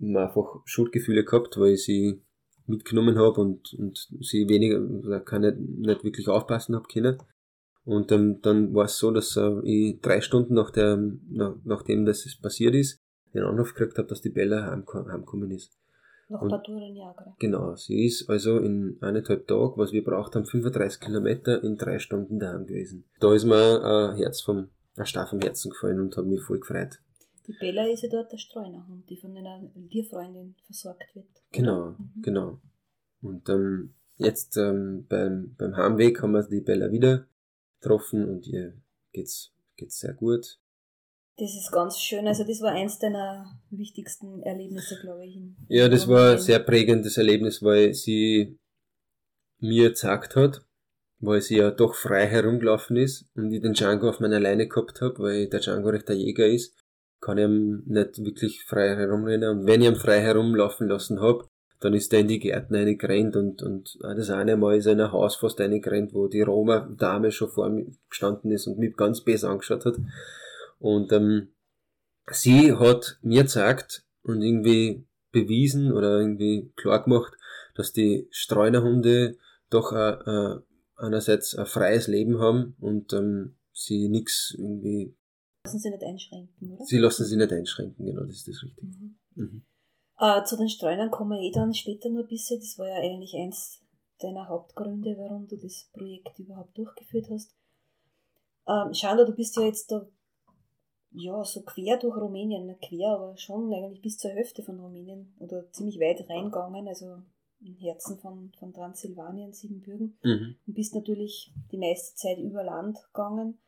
[0.00, 2.22] ähm, einfach Schuldgefühle gehabt, weil ich sie
[2.66, 7.18] mitgenommen habe und, und sie weniger, kann nicht, nicht wirklich aufpassen habe können.
[7.90, 10.96] Und ähm, dann war es so, dass äh, ich drei Stunden nach der,
[11.28, 13.00] nach, nachdem das passiert ist,
[13.34, 15.76] den Anruf gekriegt habe, dass die Bella heimgekommen ist.
[16.28, 17.34] Nach Badura Niagara.
[17.40, 21.98] Genau, sie ist also in eineinhalb Tagen, was wir braucht haben, 35 Kilometer in drei
[21.98, 23.06] Stunden daheim gewesen.
[23.18, 26.60] Da ist mir ein Herz vom, ein Star vom Herzen gefallen und hat mich voll
[26.60, 27.00] gefreut.
[27.48, 31.26] Die Bella ist ja dort der Streunerhund, die von einer Tierfreundin versorgt wird.
[31.50, 32.22] Genau, mhm.
[32.22, 32.60] genau.
[33.20, 37.26] Und ähm, jetzt ähm, beim, beim Heimweg haben wir die Bella wieder
[37.80, 38.74] getroffen und ihr
[39.12, 40.58] geht's, geht's sehr gut.
[41.36, 42.26] Das ist ganz schön.
[42.26, 45.38] Also das war eins deiner wichtigsten Erlebnisse, glaube ich.
[45.68, 48.58] ja, das war ein sehr prägendes Erlebnis, weil sie
[49.58, 50.60] mir gesagt hat,
[51.18, 55.00] weil sie ja doch frei herumgelaufen ist und ich den Django auf meiner Leine gehabt
[55.00, 56.74] habe, weil der Django recht der Jäger ist,
[57.20, 59.60] kann ich ihm nicht wirklich frei herumrennen.
[59.60, 61.46] Und wenn ich ihn frei herumlaufen lassen habe,
[61.80, 65.12] dann ist er in die Gärten reingerannt und, und das eine Mal ist in ein
[65.12, 69.50] Haus fast reingerannt, wo die Roma-Dame schon vor mir gestanden ist und mich ganz besser
[69.50, 69.96] angeschaut hat.
[70.78, 71.48] Und ähm,
[72.30, 77.32] sie hat mir gesagt und irgendwie bewiesen oder irgendwie klar gemacht,
[77.74, 79.38] dass die Streunerhunde
[79.70, 80.60] doch äh, äh,
[80.96, 85.16] einerseits ein freies Leben haben und ähm, sie nichts irgendwie.
[85.64, 86.84] Lassen sie nicht einschränken, oder?
[86.84, 88.86] Sie lassen sie nicht einschränken, genau, das ist das Richtige.
[88.86, 89.14] Mhm.
[89.34, 89.62] Mhm.
[90.20, 92.60] Äh, zu den Streunern kommen wir eh dann später noch ein bisschen.
[92.60, 93.82] Das war ja eigentlich eins
[94.20, 97.54] deiner Hauptgründe, warum du das Projekt überhaupt durchgeführt hast.
[98.68, 100.06] Ähm, Schanda, du bist ja jetzt da
[101.12, 105.34] ja, so quer durch Rumänien, nicht quer, aber schon eigentlich bis zur Hälfte von Rumänien
[105.38, 107.22] oder ziemlich weit reingegangen, also
[107.62, 110.16] im Herzen von, von Transsilvanien, Siebenbürgen.
[110.22, 110.56] Mhm.
[110.66, 113.58] Und bist natürlich die meiste Zeit über Land gegangen,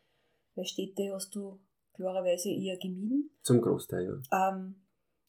[0.54, 1.58] weil Städte hast du
[1.94, 3.30] klarerweise eher gemieden.
[3.42, 4.50] Zum Großteil, ja.
[4.50, 4.76] Ähm,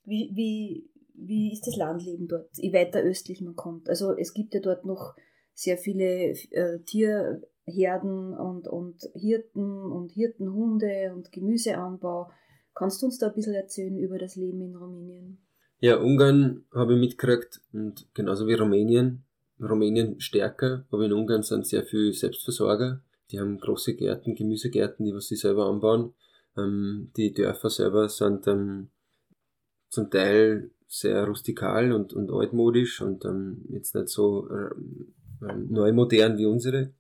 [0.06, 3.90] wie, wie, wie ist das Landleben dort, je weiter östlich man kommt?
[3.90, 5.16] Also es gibt ja dort noch
[5.54, 12.32] sehr viele äh, Tierherden und, und Hirten und Hirtenhunde und Gemüseanbau.
[12.74, 15.38] Kannst du uns da ein bisschen erzählen über das Leben in Rumänien?
[15.80, 19.26] Ja, Ungarn habe ich mitgekriegt und genauso wie Rumänien.
[19.62, 23.02] Rumänien stärker, aber in Ungarn sind sehr viel Selbstversorger.
[23.32, 26.14] Die haben große Gärten, Gemüsegärten, die was sie selber anbauen.
[26.58, 28.90] Ähm, die Dörfer selber sind ähm,
[29.90, 34.70] zum Teil sehr rustikal und, und altmodisch und ähm, jetzt nicht so äh,
[35.42, 36.94] neu modern wie unsere.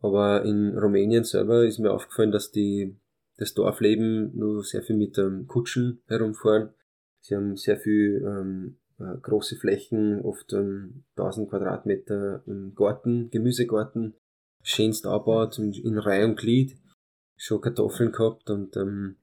[0.00, 2.96] Aber in Rumänien selber ist mir aufgefallen, dass die
[3.36, 6.70] das Dorfleben nur sehr viel mit ähm, Kutschen herumfahren.
[7.20, 14.14] Sie haben sehr viel ähm, äh, große Flächen, oft ähm, 1000 Quadratmeter ähm, Garten, Gemüsegarten,
[14.62, 16.78] schönst abbaut in Reihe und Glied,
[17.36, 19.16] schon Kartoffeln gehabt und ähm,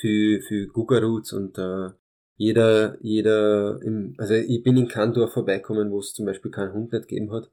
[0.00, 1.90] viel, viel Gugaruts und äh,
[2.36, 6.72] jeder, jeder, im, also ich bin in kein Dorf vorbeikommen, wo es zum Beispiel keinen
[6.72, 7.50] Hund nicht gegeben hat.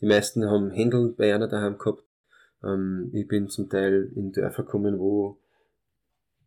[0.00, 2.04] Die meisten haben Händel bei einer daheim gehabt.
[2.62, 5.38] Ähm, ich bin zum Teil in Dörfer gekommen, wo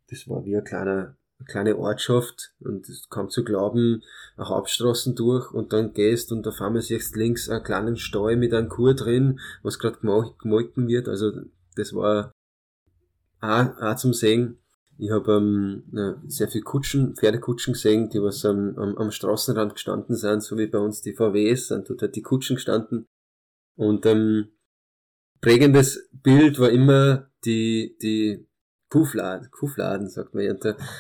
[0.10, 4.04] das war wie ein kleiner, eine kleine Ortschaft und es kam zu glauben,
[4.38, 8.54] eine Hauptstraßen durch und dann gehst und auf einmal siehst links einen kleinen Stall mit
[8.54, 11.08] einem Kur drin, was gerade gemolken wird.
[11.08, 11.32] Also
[11.76, 12.32] das war
[13.42, 14.60] auch, auch zum Sehen.
[14.98, 15.84] Ich habe ähm,
[16.28, 20.68] sehr viel Kutschen, Pferdekutschen gesehen, die was am, am, am Straßenrand gestanden sind, so wie
[20.68, 23.06] bei uns die VWs, sind dort halt die Kutschen gestanden.
[23.76, 24.48] Und ähm,
[25.42, 28.48] prägendes Bild war immer die, die
[28.90, 30.56] Kuhfladen, Kuhfladen, sagt man ja,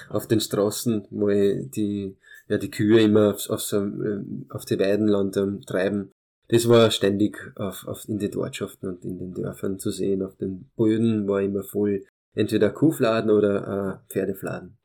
[0.09, 2.17] auf den Straßen, wo die,
[2.49, 6.11] ja, die Kühe immer auf, auf, so, ähm, auf die Weidenland ähm, treiben.
[6.49, 10.21] Das war ständig auf, auf, in den Ortschaften und in den Dörfern zu sehen.
[10.21, 12.05] Auf den Böden war immer voll
[12.35, 14.77] entweder Kuhfladen oder äh, Pferdefladen.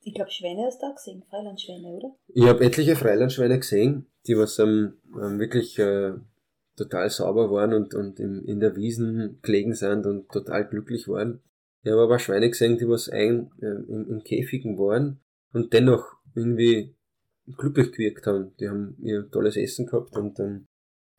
[0.00, 2.14] Ich glaube, Schwäne hast du auch gesehen, Freilandschwäne, oder?
[2.28, 6.12] Ich habe etliche Freilandschwäne gesehen, die was ähm, wirklich äh,
[6.76, 11.40] total sauber waren und, und in, in der Wiesen gelegen sind und total glücklich waren.
[11.82, 15.20] Ich habe aber Schweine gesehen, die was ein, äh, in, in Käfigen waren
[15.52, 16.94] und dennoch irgendwie
[17.56, 18.54] glücklich gewirkt haben.
[18.60, 20.66] Die haben ihr tolles Essen gehabt und ähm,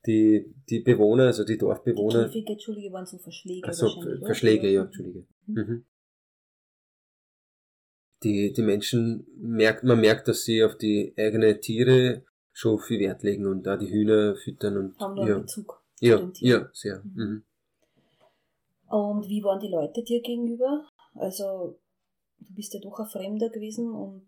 [0.06, 2.26] die, die Bewohner, also die Dorfbewohner.
[2.26, 3.68] Die Käfige, Entschuldige, waren so Verschläge.
[3.68, 3.90] Also
[4.24, 5.26] Verschläge, ja, Entschuldige.
[5.46, 5.56] Mhm.
[5.56, 5.86] mhm.
[8.24, 13.22] Die, die Menschen merkt, man merkt, dass sie auf die eigenen Tiere schon viel Wert
[13.22, 15.38] legen und da die Hühner füttern und haben da ja.
[15.38, 16.62] Bezug ja, den Tieren.
[16.64, 17.04] Ja, sehr.
[17.04, 17.14] Mhm.
[17.16, 17.44] mhm.
[18.90, 20.88] Und wie waren die Leute dir gegenüber?
[21.14, 21.80] Also
[22.40, 24.28] du bist ja doch ein Fremder gewesen und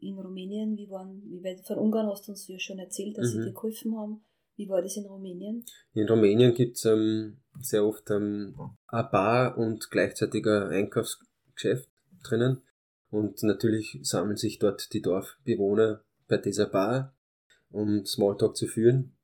[0.00, 3.34] in Rumänien, wie waren, wie weit von Ungarn hast du uns ja schon erzählt, dass
[3.34, 3.38] mhm.
[3.38, 4.24] sie dir geholfen haben.
[4.60, 5.64] Wie war das in Rumänien?
[5.94, 8.54] In Rumänien gibt es ähm, sehr oft ähm,
[8.88, 11.88] eine Bar und gleichzeitig ein Einkaufsgeschäft
[12.22, 12.60] drinnen.
[13.08, 17.14] Und natürlich sammeln sich dort die Dorfbewohner bei dieser Bar
[17.70, 19.16] um Smalltalk zu führen.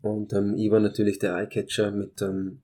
[0.00, 2.62] Und ähm, ich war natürlich der Eyecatcher mit, ähm,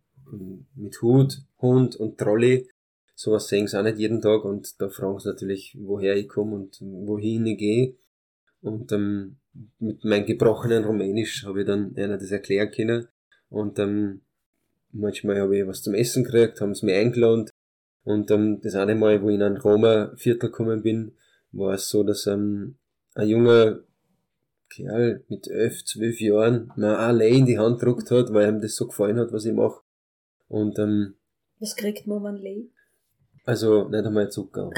[0.74, 2.68] mit Hut, Hund und Trolley.
[3.14, 6.56] Sowas sehen sie auch nicht jeden Tag und da fragen sie natürlich, woher ich komme
[6.56, 7.94] und wohin ich gehe.
[8.62, 9.36] Und ähm,
[9.78, 13.08] mit meinem gebrochenen Rumänisch habe ich dann einer das erklären können.
[13.48, 14.22] Und ähm,
[14.92, 17.48] manchmal habe ich was zum Essen gekriegt, haben sie mir eingeladen.
[18.04, 21.12] Und ähm, das eine Mal, wo ich in ein Roma-Viertel gekommen bin,
[21.52, 22.76] war es so, dass ähm,
[23.14, 23.80] ein junger
[24.68, 28.74] Kerl mit elf, zwölf Jahren mir allein in die Hand gedruckt hat, weil ihm das
[28.74, 29.80] so gefallen hat, was ich mache.
[30.48, 31.14] Und, ähm,
[31.60, 32.64] Was kriegt man um Lei?
[33.44, 34.70] Also, nicht einmal Zucker.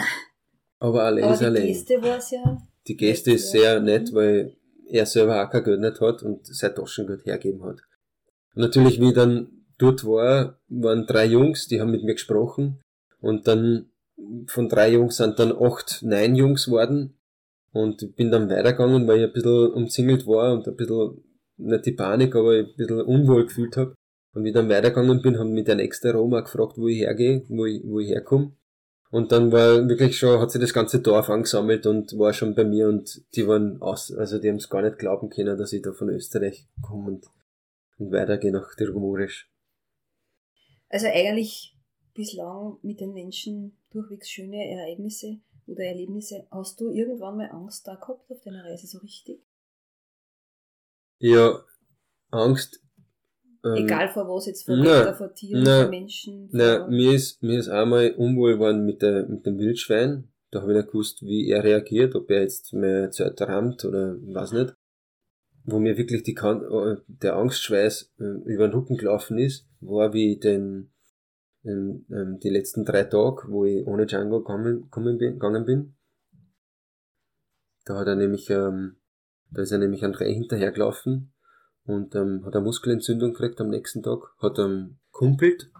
[0.78, 1.62] Aber allein ist allein.
[1.62, 2.62] Die Geste war's ja.
[2.86, 4.56] Die Geste ist sehr nett, weil
[4.88, 7.80] er selber auch kein Geld nicht hat und sein Taschengeld hergeben hat.
[8.54, 12.80] Und natürlich, wie ich dann dort war, waren drei Jungs, die haben mit mir gesprochen
[13.20, 13.90] und dann
[14.46, 17.18] von drei Jungs sind dann acht, neun Jungs worden
[17.72, 21.22] und bin dann weitergegangen, weil ich ein bisschen umzingelt war und ein bisschen,
[21.58, 23.94] nicht die Panik, aber ein bisschen unwohl gefühlt habe.
[24.34, 27.44] Und wie ich dann weitergegangen bin, haben mich der nächste Roma gefragt, wo ich hergehe,
[27.48, 28.52] wo ich, wo ich herkomme.
[29.10, 32.64] Und dann war wirklich schon, hat sich das ganze Dorf angesammelt und war schon bei
[32.64, 35.82] mir und die waren aus, also die haben es gar nicht glauben können, dass ich
[35.82, 37.26] da von Österreich komme und,
[37.98, 39.50] und weitergehe nach Tirgumurisch.
[40.88, 41.76] Also eigentlich
[42.14, 46.46] bislang mit den Menschen durchwegs schöne Ereignisse oder Erlebnisse.
[46.50, 49.40] Hast du irgendwann mal Angst da gehabt auf deiner Reise so richtig?
[51.18, 51.64] Ja,
[52.30, 52.80] Angst.
[53.64, 56.48] Ähm, Egal vor was jetzt, vor Wetter, vor Tieren, na, vor Menschen.
[56.50, 60.28] Vor na, mir ist, mir ist einmal unwohl geworden mit, der, mit dem Wildschwein.
[60.50, 64.16] Da habe ich nicht gewusst, wie er reagiert, ob er jetzt mehr Zeit rammt oder
[64.22, 64.74] was nicht.
[65.64, 70.38] Wo mir wirklich die, äh, der Angstschweiß äh, über den Rücken gelaufen ist, war wie
[70.38, 70.92] den,
[71.64, 75.96] ähm, ähm, die letzten drei Tage, wo ich ohne Django gekommen, gekommen bin, gegangen bin.
[77.84, 78.96] Da hat er nämlich, ähm,
[79.50, 81.32] da ist er nämlich an Dreh hinterhergelaufen
[81.86, 85.70] und ähm, hat eine Muskelentzündung gekriegt am nächsten Tag, hat ähm, kumpelt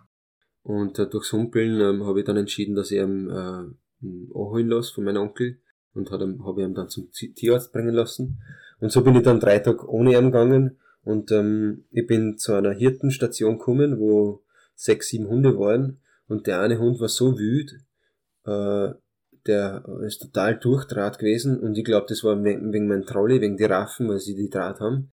[0.62, 3.64] und äh, durchs Humpeln ähm, habe ich dann entschieden, dass ich ihn äh,
[4.34, 5.60] anholen lasse von meinem Onkel
[5.94, 8.42] und habe ihn dann zum Tierarzt bringen lassen.
[8.80, 12.52] Und so bin ich dann drei Tage ohne ihn gegangen und ähm, ich bin zu
[12.52, 14.42] einer Hirtenstation gekommen, wo
[14.74, 17.72] sechs, sieben Hunde waren und der eine Hund war so wüt,
[18.44, 18.92] äh,
[19.46, 23.56] der ist total durchdraht gewesen und ich glaube, das war wegen, wegen meinem Trolley, wegen
[23.56, 25.12] die Raffen, weil sie die Draht haben,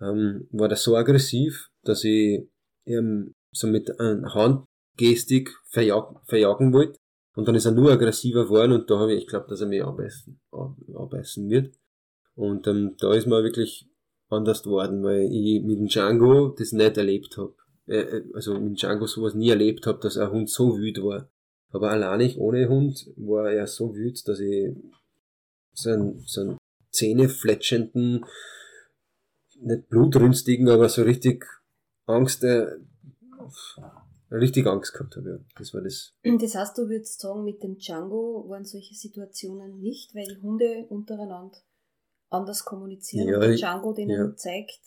[0.00, 2.48] ähm, war der so aggressiv, dass ich
[2.86, 6.98] ähm, so mit einer Handgestik verjag verjagen wollte
[7.34, 9.68] und dann ist er nur aggressiver geworden und da habe ich, ich glaube, dass er
[9.68, 10.40] mich abbeißen,
[10.94, 11.74] abbeißen wird.
[12.34, 13.88] Und ähm, da ist mir wirklich
[14.28, 17.54] anders geworden, weil ich mit dem Django das nicht erlebt habe.
[17.86, 21.06] Äh, äh, also mit dem Django sowas nie erlebt habe, dass ein Hund so wütend
[21.06, 21.30] war.
[21.70, 24.74] Aber allein ich ohne Hund war er so wütend, dass ich
[25.72, 26.58] so einen, so einen
[26.90, 28.24] zähnefletschenden,
[29.60, 31.44] nicht blutrünstigen, aber so richtig
[32.06, 32.66] Angst, äh,
[34.30, 35.30] richtig Angst gehabt habe.
[35.30, 35.38] Ja.
[35.58, 36.12] Das war das.
[36.22, 40.86] Das heißt, du würdest sagen, mit dem Django waren solche Situationen nicht, weil die Hunde
[40.88, 41.58] untereinander
[42.30, 44.34] anders kommunizieren ja, und der Django denen ja.
[44.36, 44.80] zeigt,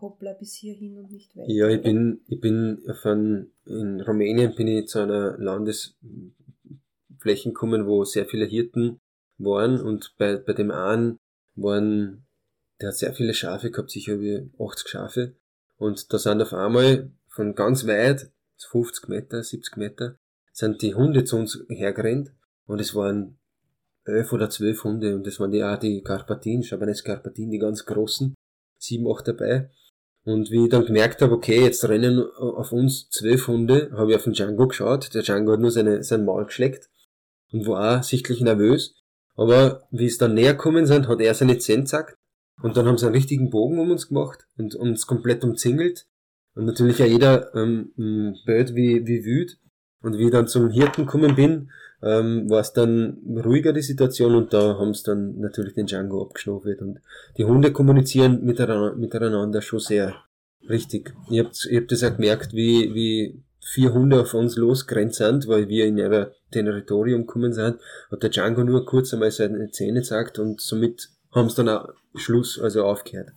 [0.00, 1.50] hoppla bis hierhin und nicht weiter.
[1.50, 8.04] Ja, ich bin, ich bin von, in Rumänien bin ich zu einer Landesfläche gekommen, wo
[8.04, 9.00] sehr viele Hirten
[9.38, 11.18] waren und bei, bei dem einen
[11.54, 12.26] waren,
[12.80, 15.34] der hat sehr viele Schafe gehabt, sicher wie 80 Schafe
[15.76, 20.16] und da sind auf einmal von ganz weit 50 Meter, 70 Meter,
[20.52, 22.32] sind die Hunde zu uns hergerannt
[22.66, 23.38] und es waren
[24.04, 27.84] elf oder zwölf Hunde und das waren die auch die Karpatien, Chabanese Karpatien, die ganz
[27.84, 28.34] großen,
[28.78, 29.70] sieben, acht dabei.
[30.24, 34.16] Und wie ich dann gemerkt habe, okay, jetzt rennen auf uns zwölf Hunde, habe ich
[34.16, 35.14] auf den Django geschaut.
[35.14, 36.90] Der Django hat nur seine, sein Maul geschleckt
[37.52, 38.94] und war auch sichtlich nervös.
[39.34, 42.14] Aber wie es dann näher kommen sind, hat er seine Zähne zackt.
[42.62, 46.06] Und dann haben sie einen richtigen Bogen um uns gemacht und uns komplett umzingelt.
[46.54, 47.92] Und natürlich auch jeder ähm,
[48.44, 49.58] blöd wie, wie wüt.
[50.02, 51.70] Und wie ich dann zum Hirten gekommen bin,
[52.02, 56.22] ähm, war es dann ruhiger die Situation und da haben sie dann natürlich den Django
[56.22, 56.66] abgeschnauft.
[56.80, 57.00] Und
[57.36, 60.14] die Hunde kommunizieren miteinander, schon sehr
[60.68, 61.14] richtig.
[61.30, 65.46] Ich hab, ich hab das auch gemerkt, wie, wie vier Hunde auf uns losgerannt sind,
[65.48, 67.78] weil wir in ihr Territorium gekommen sind,
[68.10, 71.94] hat der Django nur kurz einmal seine Zähne gesagt und somit haben sie dann auch
[72.14, 73.32] Schluss, also aufgehört.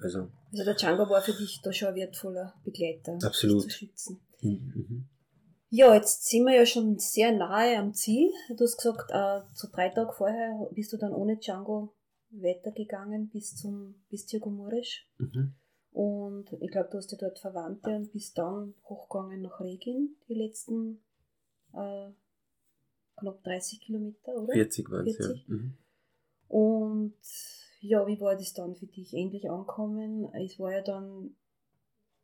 [0.00, 3.62] Also also der Django war für dich da schon ein wertvoller Begleiter, Absolut.
[3.62, 4.20] zu schützen.
[4.40, 5.08] Mhm.
[5.70, 8.30] Ja, jetzt sind wir ja schon sehr nahe am Ziel.
[8.56, 11.94] Du hast gesagt, äh, so drei Tage vorher bist du dann ohne Django
[12.30, 15.06] weitergegangen bis zum bis Tirgomurisch.
[15.18, 15.54] Mhm.
[15.90, 20.34] Und ich glaube, du hast ja dort Verwandte und bist dann hochgegangen nach Regin, die
[20.34, 21.02] letzten
[21.74, 22.10] äh,
[23.16, 24.52] knapp 30 Kilometer, oder?
[24.54, 25.34] 40 waren es, ja.
[25.48, 25.76] Mhm.
[26.48, 27.14] Und
[27.80, 29.14] ja, wie war das dann für dich?
[29.14, 30.32] Endlich ankommen.
[30.34, 31.36] Es war ja dann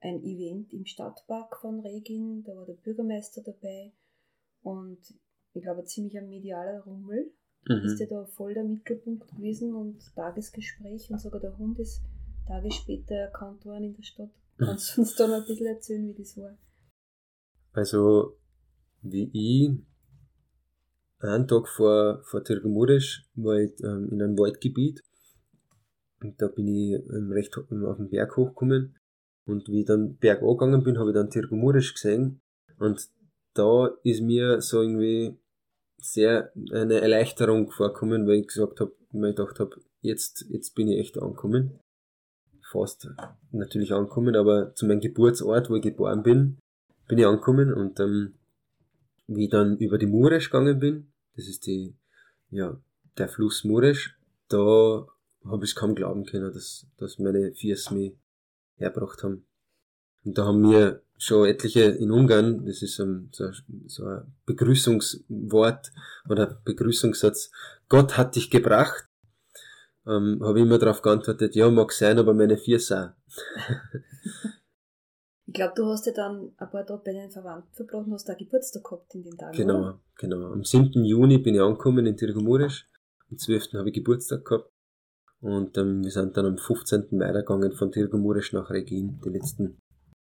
[0.01, 3.93] ein Event im Stadtpark von Regin, da war der Bürgermeister dabei
[4.63, 4.99] und
[5.55, 7.33] ich glaube, ziemlich ein medialer Rummel.
[7.67, 7.85] Mhm.
[7.87, 12.03] Ist ja da voll der Mittelpunkt gewesen und Tagesgespräch und sogar der Hund ist
[12.47, 14.31] Tage später erkannt worden in der Stadt.
[14.59, 16.59] Kannst du uns da noch ein bisschen erzählen, wie das war?
[17.73, 18.37] Also,
[19.03, 19.71] wie ich
[21.29, 25.03] einen Tag vor, vor Tirgamurisch war ich ähm, in einem Waldgebiet
[26.25, 28.97] und da bin ich ähm, recht auf den Berg hochgekommen.
[29.47, 32.41] Und wie ich dann bergauf gegangen bin, habe ich dann Tirgumurisch gesehen.
[32.79, 33.09] Und
[33.53, 35.37] da ist mir so irgendwie
[35.99, 40.99] sehr eine Erleichterung vorgekommen, weil ich gesagt habe, weil gedacht habe, jetzt, jetzt bin ich
[40.99, 41.79] echt angekommen.
[42.63, 43.09] Fast
[43.53, 46.59] natürlich angekommen, aber zu meinem Geburtsort, wo ich geboren bin,
[47.07, 48.35] bin ich angekommen und ähm,
[49.27, 51.95] wie ich dann über die Muresch gegangen bin, das ist die,
[52.51, 52.81] ja,
[53.19, 54.17] der Fluss Muresch,
[54.49, 55.07] da
[55.45, 58.17] habe ich kaum glauben können, dass, dass meine Fiers mich
[58.77, 59.47] hergebracht haben.
[60.25, 63.51] Und da haben mir schon etliche in Ungarn, das ist um, so,
[63.87, 65.93] so ein Begrüßungswort
[66.29, 67.51] oder Begrüßungssatz,
[67.89, 69.09] Gott hat dich gebracht,
[70.07, 73.11] ähm, habe ich immer darauf geantwortet, ja, mag sein, aber meine Fiers auch.
[75.55, 78.29] ich glaube, du hast ja dann ein paar Tage bei den Verwandten verbracht und hast
[78.29, 79.57] da Geburtstag gehabt in den Tagen.
[79.57, 80.01] Genau, oder?
[80.17, 80.53] genau.
[80.53, 81.05] Am 7.
[81.05, 82.91] Juni bin ich angekommen in Tirgomurisch,
[83.31, 83.75] am 12.
[83.75, 84.69] habe ich Geburtstag gehabt
[85.41, 87.21] und ähm, wir sind dann am 15.
[87.21, 89.79] weitergegangen von Tirgomurisch nach Regin, die letzten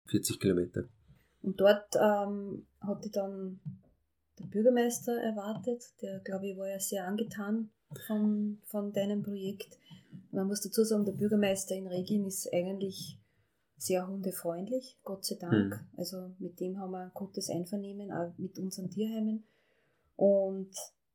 [0.07, 0.85] 40 Kilometer.
[1.43, 3.59] Und dort ähm, hat die dann
[4.39, 7.71] der Bürgermeister erwartet, der glaube ich war ja sehr angetan
[8.07, 9.81] von, von deinem Projekt.
[10.31, 13.18] Man muss dazu sagen, der Bürgermeister in Regin ist eigentlich
[13.79, 15.75] sehr hundefreundlich, Gott sei Dank.
[15.75, 15.87] Mhm.
[15.97, 19.45] Also mit dem haben wir ein gutes Einvernehmen, auch mit unseren Tierheimen.
[20.17, 20.71] Und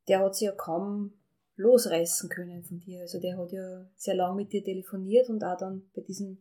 [0.08, 1.14] der hat sich ja kaum
[1.56, 3.02] losreißen können von dir.
[3.02, 6.38] Also der hat ja sehr lang mit dir telefoniert und auch dann bei diesem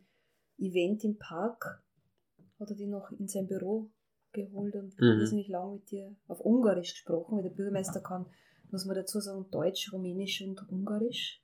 [0.58, 1.82] Event im Park
[2.58, 3.90] hat er dich noch in sein Büro
[4.32, 5.20] geholt und mhm.
[5.20, 8.26] wesentlich lang mit dir auf Ungarisch gesprochen, weil der Bürgermeister kann
[8.72, 11.40] muss man dazu sagen, Deutsch, Rumänisch und Ungarisch.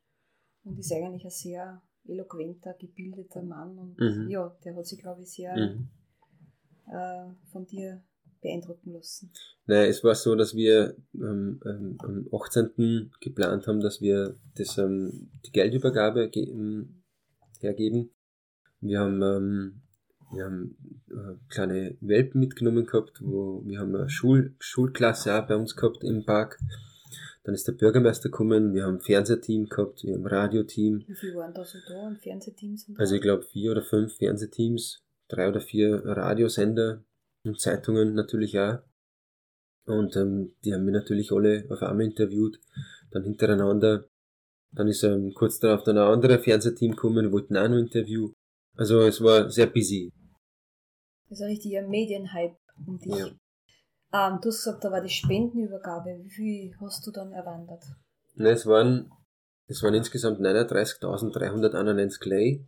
[0.64, 3.78] Und ist eigentlich ein sehr eloquenter, gebildeter Mann.
[3.78, 4.28] Und Mhm.
[4.28, 5.88] ja, der hat sich, glaube ich, sehr Mhm.
[6.86, 8.02] äh, von dir
[8.40, 9.30] beeindrucken lassen.
[9.66, 13.11] Nein, es war so, dass wir ähm, ähm, am 18.
[13.20, 17.02] geplant haben, dass wir das, ähm, die Geldübergabe ge ähm,
[17.61, 18.11] hergeben.
[18.80, 19.82] Wir haben, ähm,
[20.32, 20.76] wir haben
[21.11, 26.04] äh, kleine Welpen mitgenommen gehabt, wo wir haben eine Schul Schulklasse auch bei uns gehabt
[26.04, 26.61] im Park.
[27.49, 31.03] Dann ist der Bürgermeister gekommen, wir haben ein Fernsehteam gehabt, wir haben ein Radioteam.
[31.07, 32.90] Wie viele waren da so da und Fernsehteams?
[32.90, 37.03] Und Also ich glaube vier oder fünf Fernsehteams, drei oder vier Radiosender
[37.44, 38.80] und Zeitungen natürlich auch.
[39.86, 42.61] Und ähm, die haben mich natürlich alle auf einmal interviewt,
[43.12, 44.05] dann hintereinander.
[44.72, 48.30] Dann ist ähm, kurz darauf dann ein anderes Fernsehteam gekommen, wollten auch noch ein Interview.
[48.76, 50.12] Also es war sehr busy.
[51.30, 53.16] Das ist ein richtiger Medienhype um dich.
[53.16, 53.30] Ja.
[54.12, 56.18] Ähm, du hast gesagt, da war die Spendenübergabe.
[56.22, 57.84] Wie viel hast du dann erwandert?
[58.34, 59.11] Ne, es waren,
[59.66, 62.64] es waren insgesamt 39.391 Lei.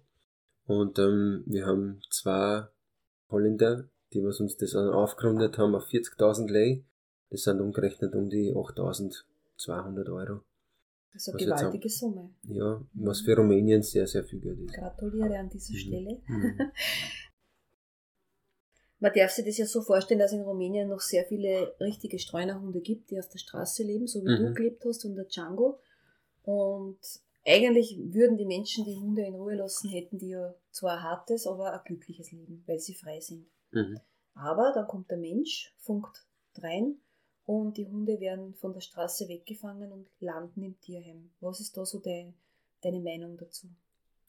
[0.66, 2.66] Und ähm, wir haben zwei
[3.30, 6.84] Holländer, die was uns das aufgerundet haben auf 40.000 Lei.
[7.30, 10.42] Das sind umgerechnet um die 8.200 Euro.
[11.12, 12.30] Das ist eine Was gewaltige Summe.
[12.42, 14.74] Ja, was für Rumänien sehr, sehr viel Geld ist.
[14.74, 15.78] Gratuliere an dieser Mhm.
[15.78, 16.20] Stelle.
[16.26, 16.58] Mhm.
[19.00, 22.80] Man darf sich das ja so vorstellen, dass in Rumänien noch sehr viele richtige Streunerhunde
[22.80, 24.36] gibt, die auf der Straße leben, so wie Mhm.
[24.46, 25.80] du gelebt hast und der Django.
[26.42, 26.98] Und
[27.46, 31.46] eigentlich würden die Menschen die Hunde in Ruhe lassen, hätten die ja zwar ein hartes,
[31.46, 33.46] aber ein glückliches Leben, weil sie frei sind.
[33.72, 33.98] Mhm.
[34.34, 36.26] Aber dann kommt der Mensch, funkt
[36.58, 36.96] rein
[37.46, 41.30] und die Hunde werden von der Straße weggefangen und landen im Tierheim.
[41.40, 42.32] Was ist da so de,
[42.82, 43.68] deine Meinung dazu?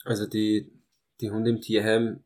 [0.06, 0.72] Also die,
[1.20, 2.24] die Hunde im Tierheim,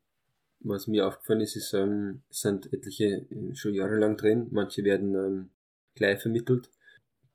[0.66, 4.47] was mir aufgefallen ist, ist, ähm, sind etliche äh, schon jahrelang drin.
[4.51, 5.49] Manche werden ähm,
[5.93, 6.70] gleich vermittelt.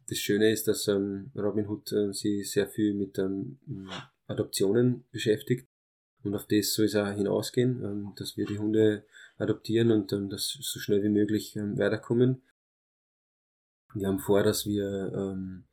[0.08, 3.58] Das Schöne ist, dass ähm, Robin Hood äh, sich sehr viel mit ähm,
[4.26, 5.68] Adoptionen beschäftigt.
[6.22, 9.04] Und auf das soll es auch hinausgehen, ähm, dass wir die Hunde
[9.38, 12.42] adoptieren und ähm, dass so schnell wie möglich ähm, weiterkommen.
[13.94, 15.64] Wir haben vor, dass wir ähm,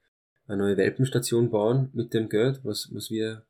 [0.47, 3.45] eine neue Welpenstation bauen mit dem Geld, was, was wir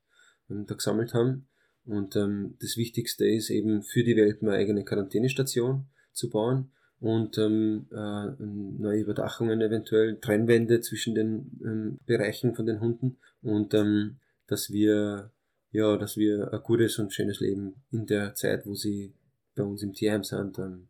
[0.50, 1.47] ähm, da gesammelt haben.
[1.88, 7.38] Und ähm, das Wichtigste ist eben für die Welpen eine eigene Quarantänestation zu bauen und
[7.38, 14.18] ähm, äh, neue Überdachungen eventuell, Trennwände zwischen den ähm, Bereichen von den Hunden und ähm,
[14.48, 15.32] dass wir
[15.72, 19.14] ja, dass wir ein gutes und schönes Leben in der Zeit, wo sie
[19.56, 20.88] bei uns im Tierheim sind, ähm,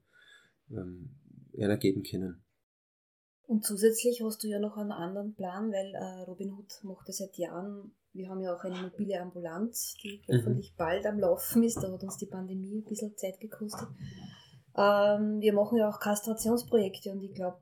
[0.71, 1.09] ähm,
[1.57, 2.43] einer geben können.
[3.47, 7.17] Und zusätzlich hast du ja noch einen anderen Plan, weil äh, Robin Hood macht das
[7.17, 7.91] seit Jahren.
[8.17, 10.37] Wir haben ja auch eine mobile Ambulanz, die Mhm.
[10.37, 11.77] hoffentlich bald am Laufen ist.
[11.77, 13.87] Da hat uns die Pandemie ein bisschen Zeit gekostet.
[14.75, 17.57] Ähm, wir machen ja auch Kastrationsprojekte und ich glaube,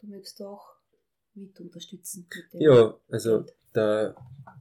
[0.00, 0.74] du möchtest auch
[1.34, 2.26] mit unterstützen.
[2.52, 4.14] Mit Ja, also da,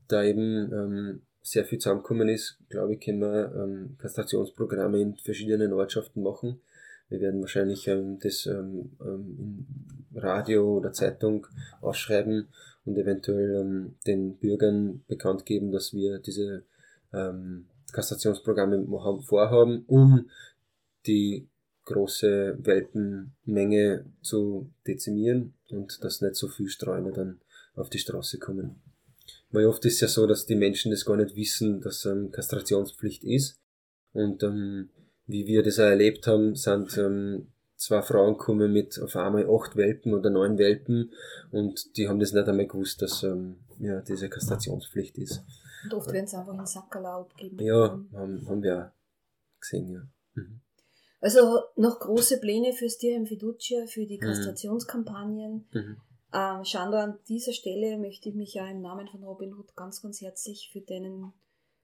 [0.07, 5.74] da eben ähm, sehr viel zusammengekommen ist, glaube ich, können wir ähm, Kastrationsprogramme in verschiedenen
[5.74, 6.62] Ortschaften machen.
[7.10, 9.66] Wir werden wahrscheinlich ähm, das ähm, ähm,
[10.14, 11.47] Radio oder Zeitung
[11.82, 12.47] ausschreiben
[12.86, 16.64] und eventuell ähm, den Bürgern bekannt geben, dass wir diese
[17.12, 20.30] ähm, Kastrationsprogramme haben- vorhaben, um
[21.07, 21.47] die
[21.86, 27.41] große Welpenmenge zu dezimieren und dass nicht so viel Streuner dann
[27.74, 28.82] auf die Straße kommen.
[29.51, 33.24] Weil oft ist ja so, dass die Menschen das gar nicht wissen, dass ähm, Kastrationspflicht
[33.24, 33.60] ist.
[34.14, 34.89] Und ähm,
[35.30, 39.75] wie wir das auch erlebt haben, sind ähm, zwei Frauen gekommen mit auf einmal acht
[39.75, 41.13] Welpen oder neun Welpen
[41.51, 45.43] und die haben das nicht einmal gewusst, dass ähm, ja, diese Kastrationspflicht ist.
[45.86, 47.57] Und oft werden sie einfach in Sackerlau abgeben.
[47.63, 50.01] Ja, haben, haben wir auch gesehen, ja.
[50.34, 50.59] Mhm.
[51.21, 54.21] Also noch große Pläne fürs Tierheim Fiducia, für die Mhm.
[54.21, 55.67] Kastrationskampagnen.
[55.71, 55.97] Mhm.
[56.34, 60.01] Ähm, Shando, an dieser Stelle möchte ich mich ja im Namen von Robin Hood ganz,
[60.01, 61.34] ganz herzlich für deinen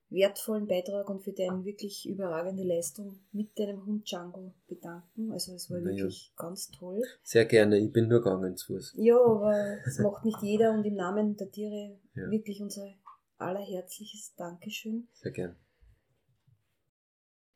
[0.10, 5.32] wertvollen Beitrag und für deine wirklich überragende Leistung mit deinem Hund Django bedanken.
[5.32, 5.98] Also es war Na ja.
[5.98, 7.02] wirklich ganz toll.
[7.24, 8.94] Sehr gerne, ich bin nur gegangen zu Fuß.
[8.98, 12.30] Ja, aber es macht nicht jeder und im Namen der Tiere Ja.
[12.30, 12.88] wirklich unser
[13.38, 15.08] allerherzliches Dankeschön.
[15.14, 15.56] Sehr gern.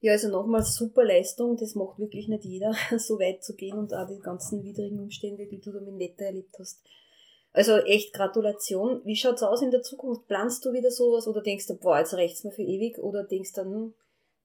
[0.01, 1.57] Ja, also nochmals super Leistung.
[1.57, 5.45] Das macht wirklich nicht jeder, so weit zu gehen und auch die ganzen widrigen Umstände,
[5.47, 6.81] die du da mit Wetter erlebt hast.
[7.51, 9.01] Also echt Gratulation.
[9.05, 10.27] Wie schaut's aus in der Zukunft?
[10.27, 12.99] Planst du wieder sowas oder denkst du, boah, jetzt reicht's mir für ewig?
[12.99, 13.93] Oder denkst du, hm,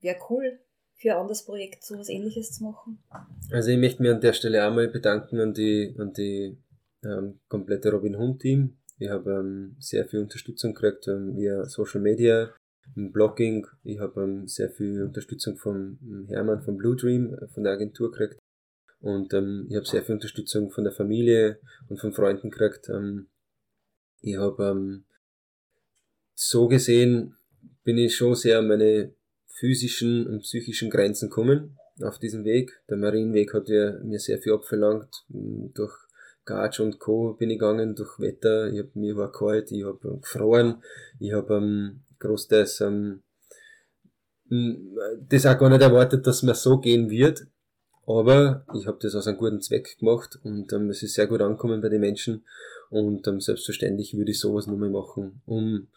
[0.01, 0.59] wäre cool,
[0.95, 3.03] für ein anderes Projekt sowas ähnliches zu machen?
[3.53, 6.57] Also ich möchte mich an der Stelle einmal bedanken an die, an die
[7.05, 8.79] ähm, komplette Robin Hood Team.
[8.99, 12.55] Ich habe ähm, sehr viel Unterstützung gekriegt ähm, via Social Media,
[12.95, 13.67] Blogging.
[13.83, 17.73] Ich habe ähm, sehr viel Unterstützung vom ähm, Hermann von Blue Dream, äh, von der
[17.73, 18.39] Agentur gekriegt.
[19.05, 22.89] Und ähm, ich habe sehr viel Unterstützung von der Familie und von Freunden gekriegt.
[22.89, 23.29] Ähm,
[24.23, 25.05] Ich habe ähm,
[26.35, 27.37] so gesehen,
[27.85, 29.13] bin ich schon sehr an meine
[29.47, 32.73] physischen und psychischen Grenzen gekommen auf diesem Weg.
[32.89, 35.27] Der Marienweg hat ja mir sehr viel abverlangt.
[35.29, 35.95] Durch
[36.47, 37.35] Gatsch und Co.
[37.35, 38.73] bin ich gegangen, durch Wetter.
[38.73, 40.83] Ich hab, mir war kalt, ich habe gefroren.
[41.21, 43.23] Ich habe ähm, großteils ähm,
[45.29, 47.47] das auch gar nicht erwartet, dass mir so gehen wird.
[48.07, 51.41] Aber ich habe das aus einem guten Zweck gemacht und ähm, es ist sehr gut
[51.41, 52.45] angekommen bei den Menschen.
[52.91, 55.89] Und ähm, selbstverständlich würde ich sowas nur mal machen, um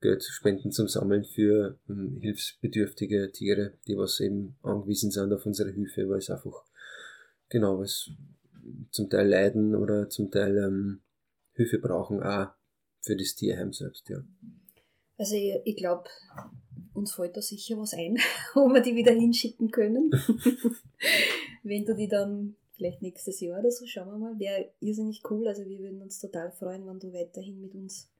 [0.00, 5.70] Geld Spenden zum Sammeln für ähm, hilfsbedürftige Tiere, die was eben angewiesen sind auf unsere
[5.70, 6.64] Hilfe, weil es einfach,
[7.48, 8.10] genau, es
[8.90, 11.00] zum Teil leiden oder zum Teil ähm,
[11.54, 12.48] Hilfe brauchen, auch
[13.00, 14.18] für das Tierheim selbst, ja.
[15.16, 16.04] Also ich, ich glaube,
[16.94, 18.18] uns fällt da sicher was ein,
[18.54, 20.10] wo wir die wieder hinschicken können.
[21.62, 25.46] Wenn du die dann vielleicht nächstes Jahr oder so, schauen wir mal, wäre irrsinnig cool.
[25.46, 28.10] Also wir würden uns total freuen, wenn du weiterhin mit uns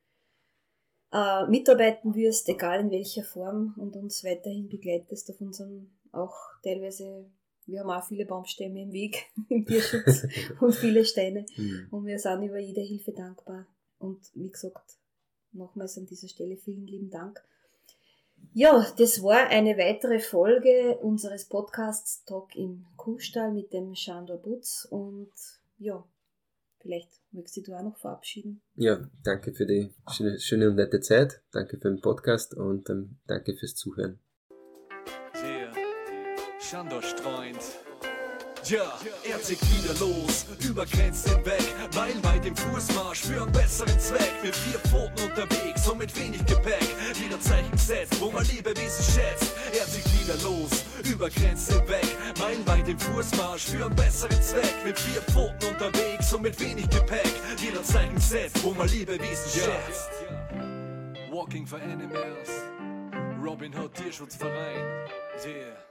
[1.12, 7.26] äh, mitarbeiten wirst, egal in welcher Form und uns weiterhin begleitest auf unserem auch teilweise,
[7.66, 10.26] wir haben auch viele Baumstämme im Weg im Tierschutz
[10.60, 11.88] und viele Steine mhm.
[11.90, 13.66] und wir sind über jede Hilfe dankbar.
[13.98, 14.98] Und wie gesagt,
[15.54, 17.42] nochmals an dieser Stelle vielen lieben Dank.
[18.52, 24.86] Ja, das war eine weitere Folge unseres Podcasts Talk im Kuhstall mit dem Chandor Butz
[24.90, 25.32] und
[25.78, 26.04] ja,
[26.78, 28.60] vielleicht möchtest du dich auch noch verabschieden.
[28.76, 33.16] Ja, danke für die schöne, schöne und nette Zeit, danke für den Podcast und ähm,
[33.26, 34.20] danke fürs Zuhören.
[35.42, 35.72] Yeah.
[36.60, 37.83] Chandor streunt
[38.70, 38.98] ja,
[39.28, 41.62] er zieht wieder los, über Grenzen hinweg,
[41.94, 44.32] meilenweit im Fußmarsch für einen besseren Zweck.
[44.42, 49.52] Mit vier Pfoten unterwegs und mit wenig Gepäck, wieder Zeichen gesetzt, wo man sie schätzt.
[49.72, 52.06] Er zieht wieder los, über Grenzen hinweg,
[52.38, 54.74] meilenweit im Fußmarsch für einen besseren Zweck.
[54.84, 59.34] Mit vier Pfoten unterwegs und mit wenig Gepäck, wieder Zeichen gesetzt, wo man Liebe wie
[59.34, 60.10] sie schätzt.
[61.30, 62.50] Walking for Animals,
[63.42, 65.08] Robin Hood Tierschutzverein,
[65.44, 65.83] yeah.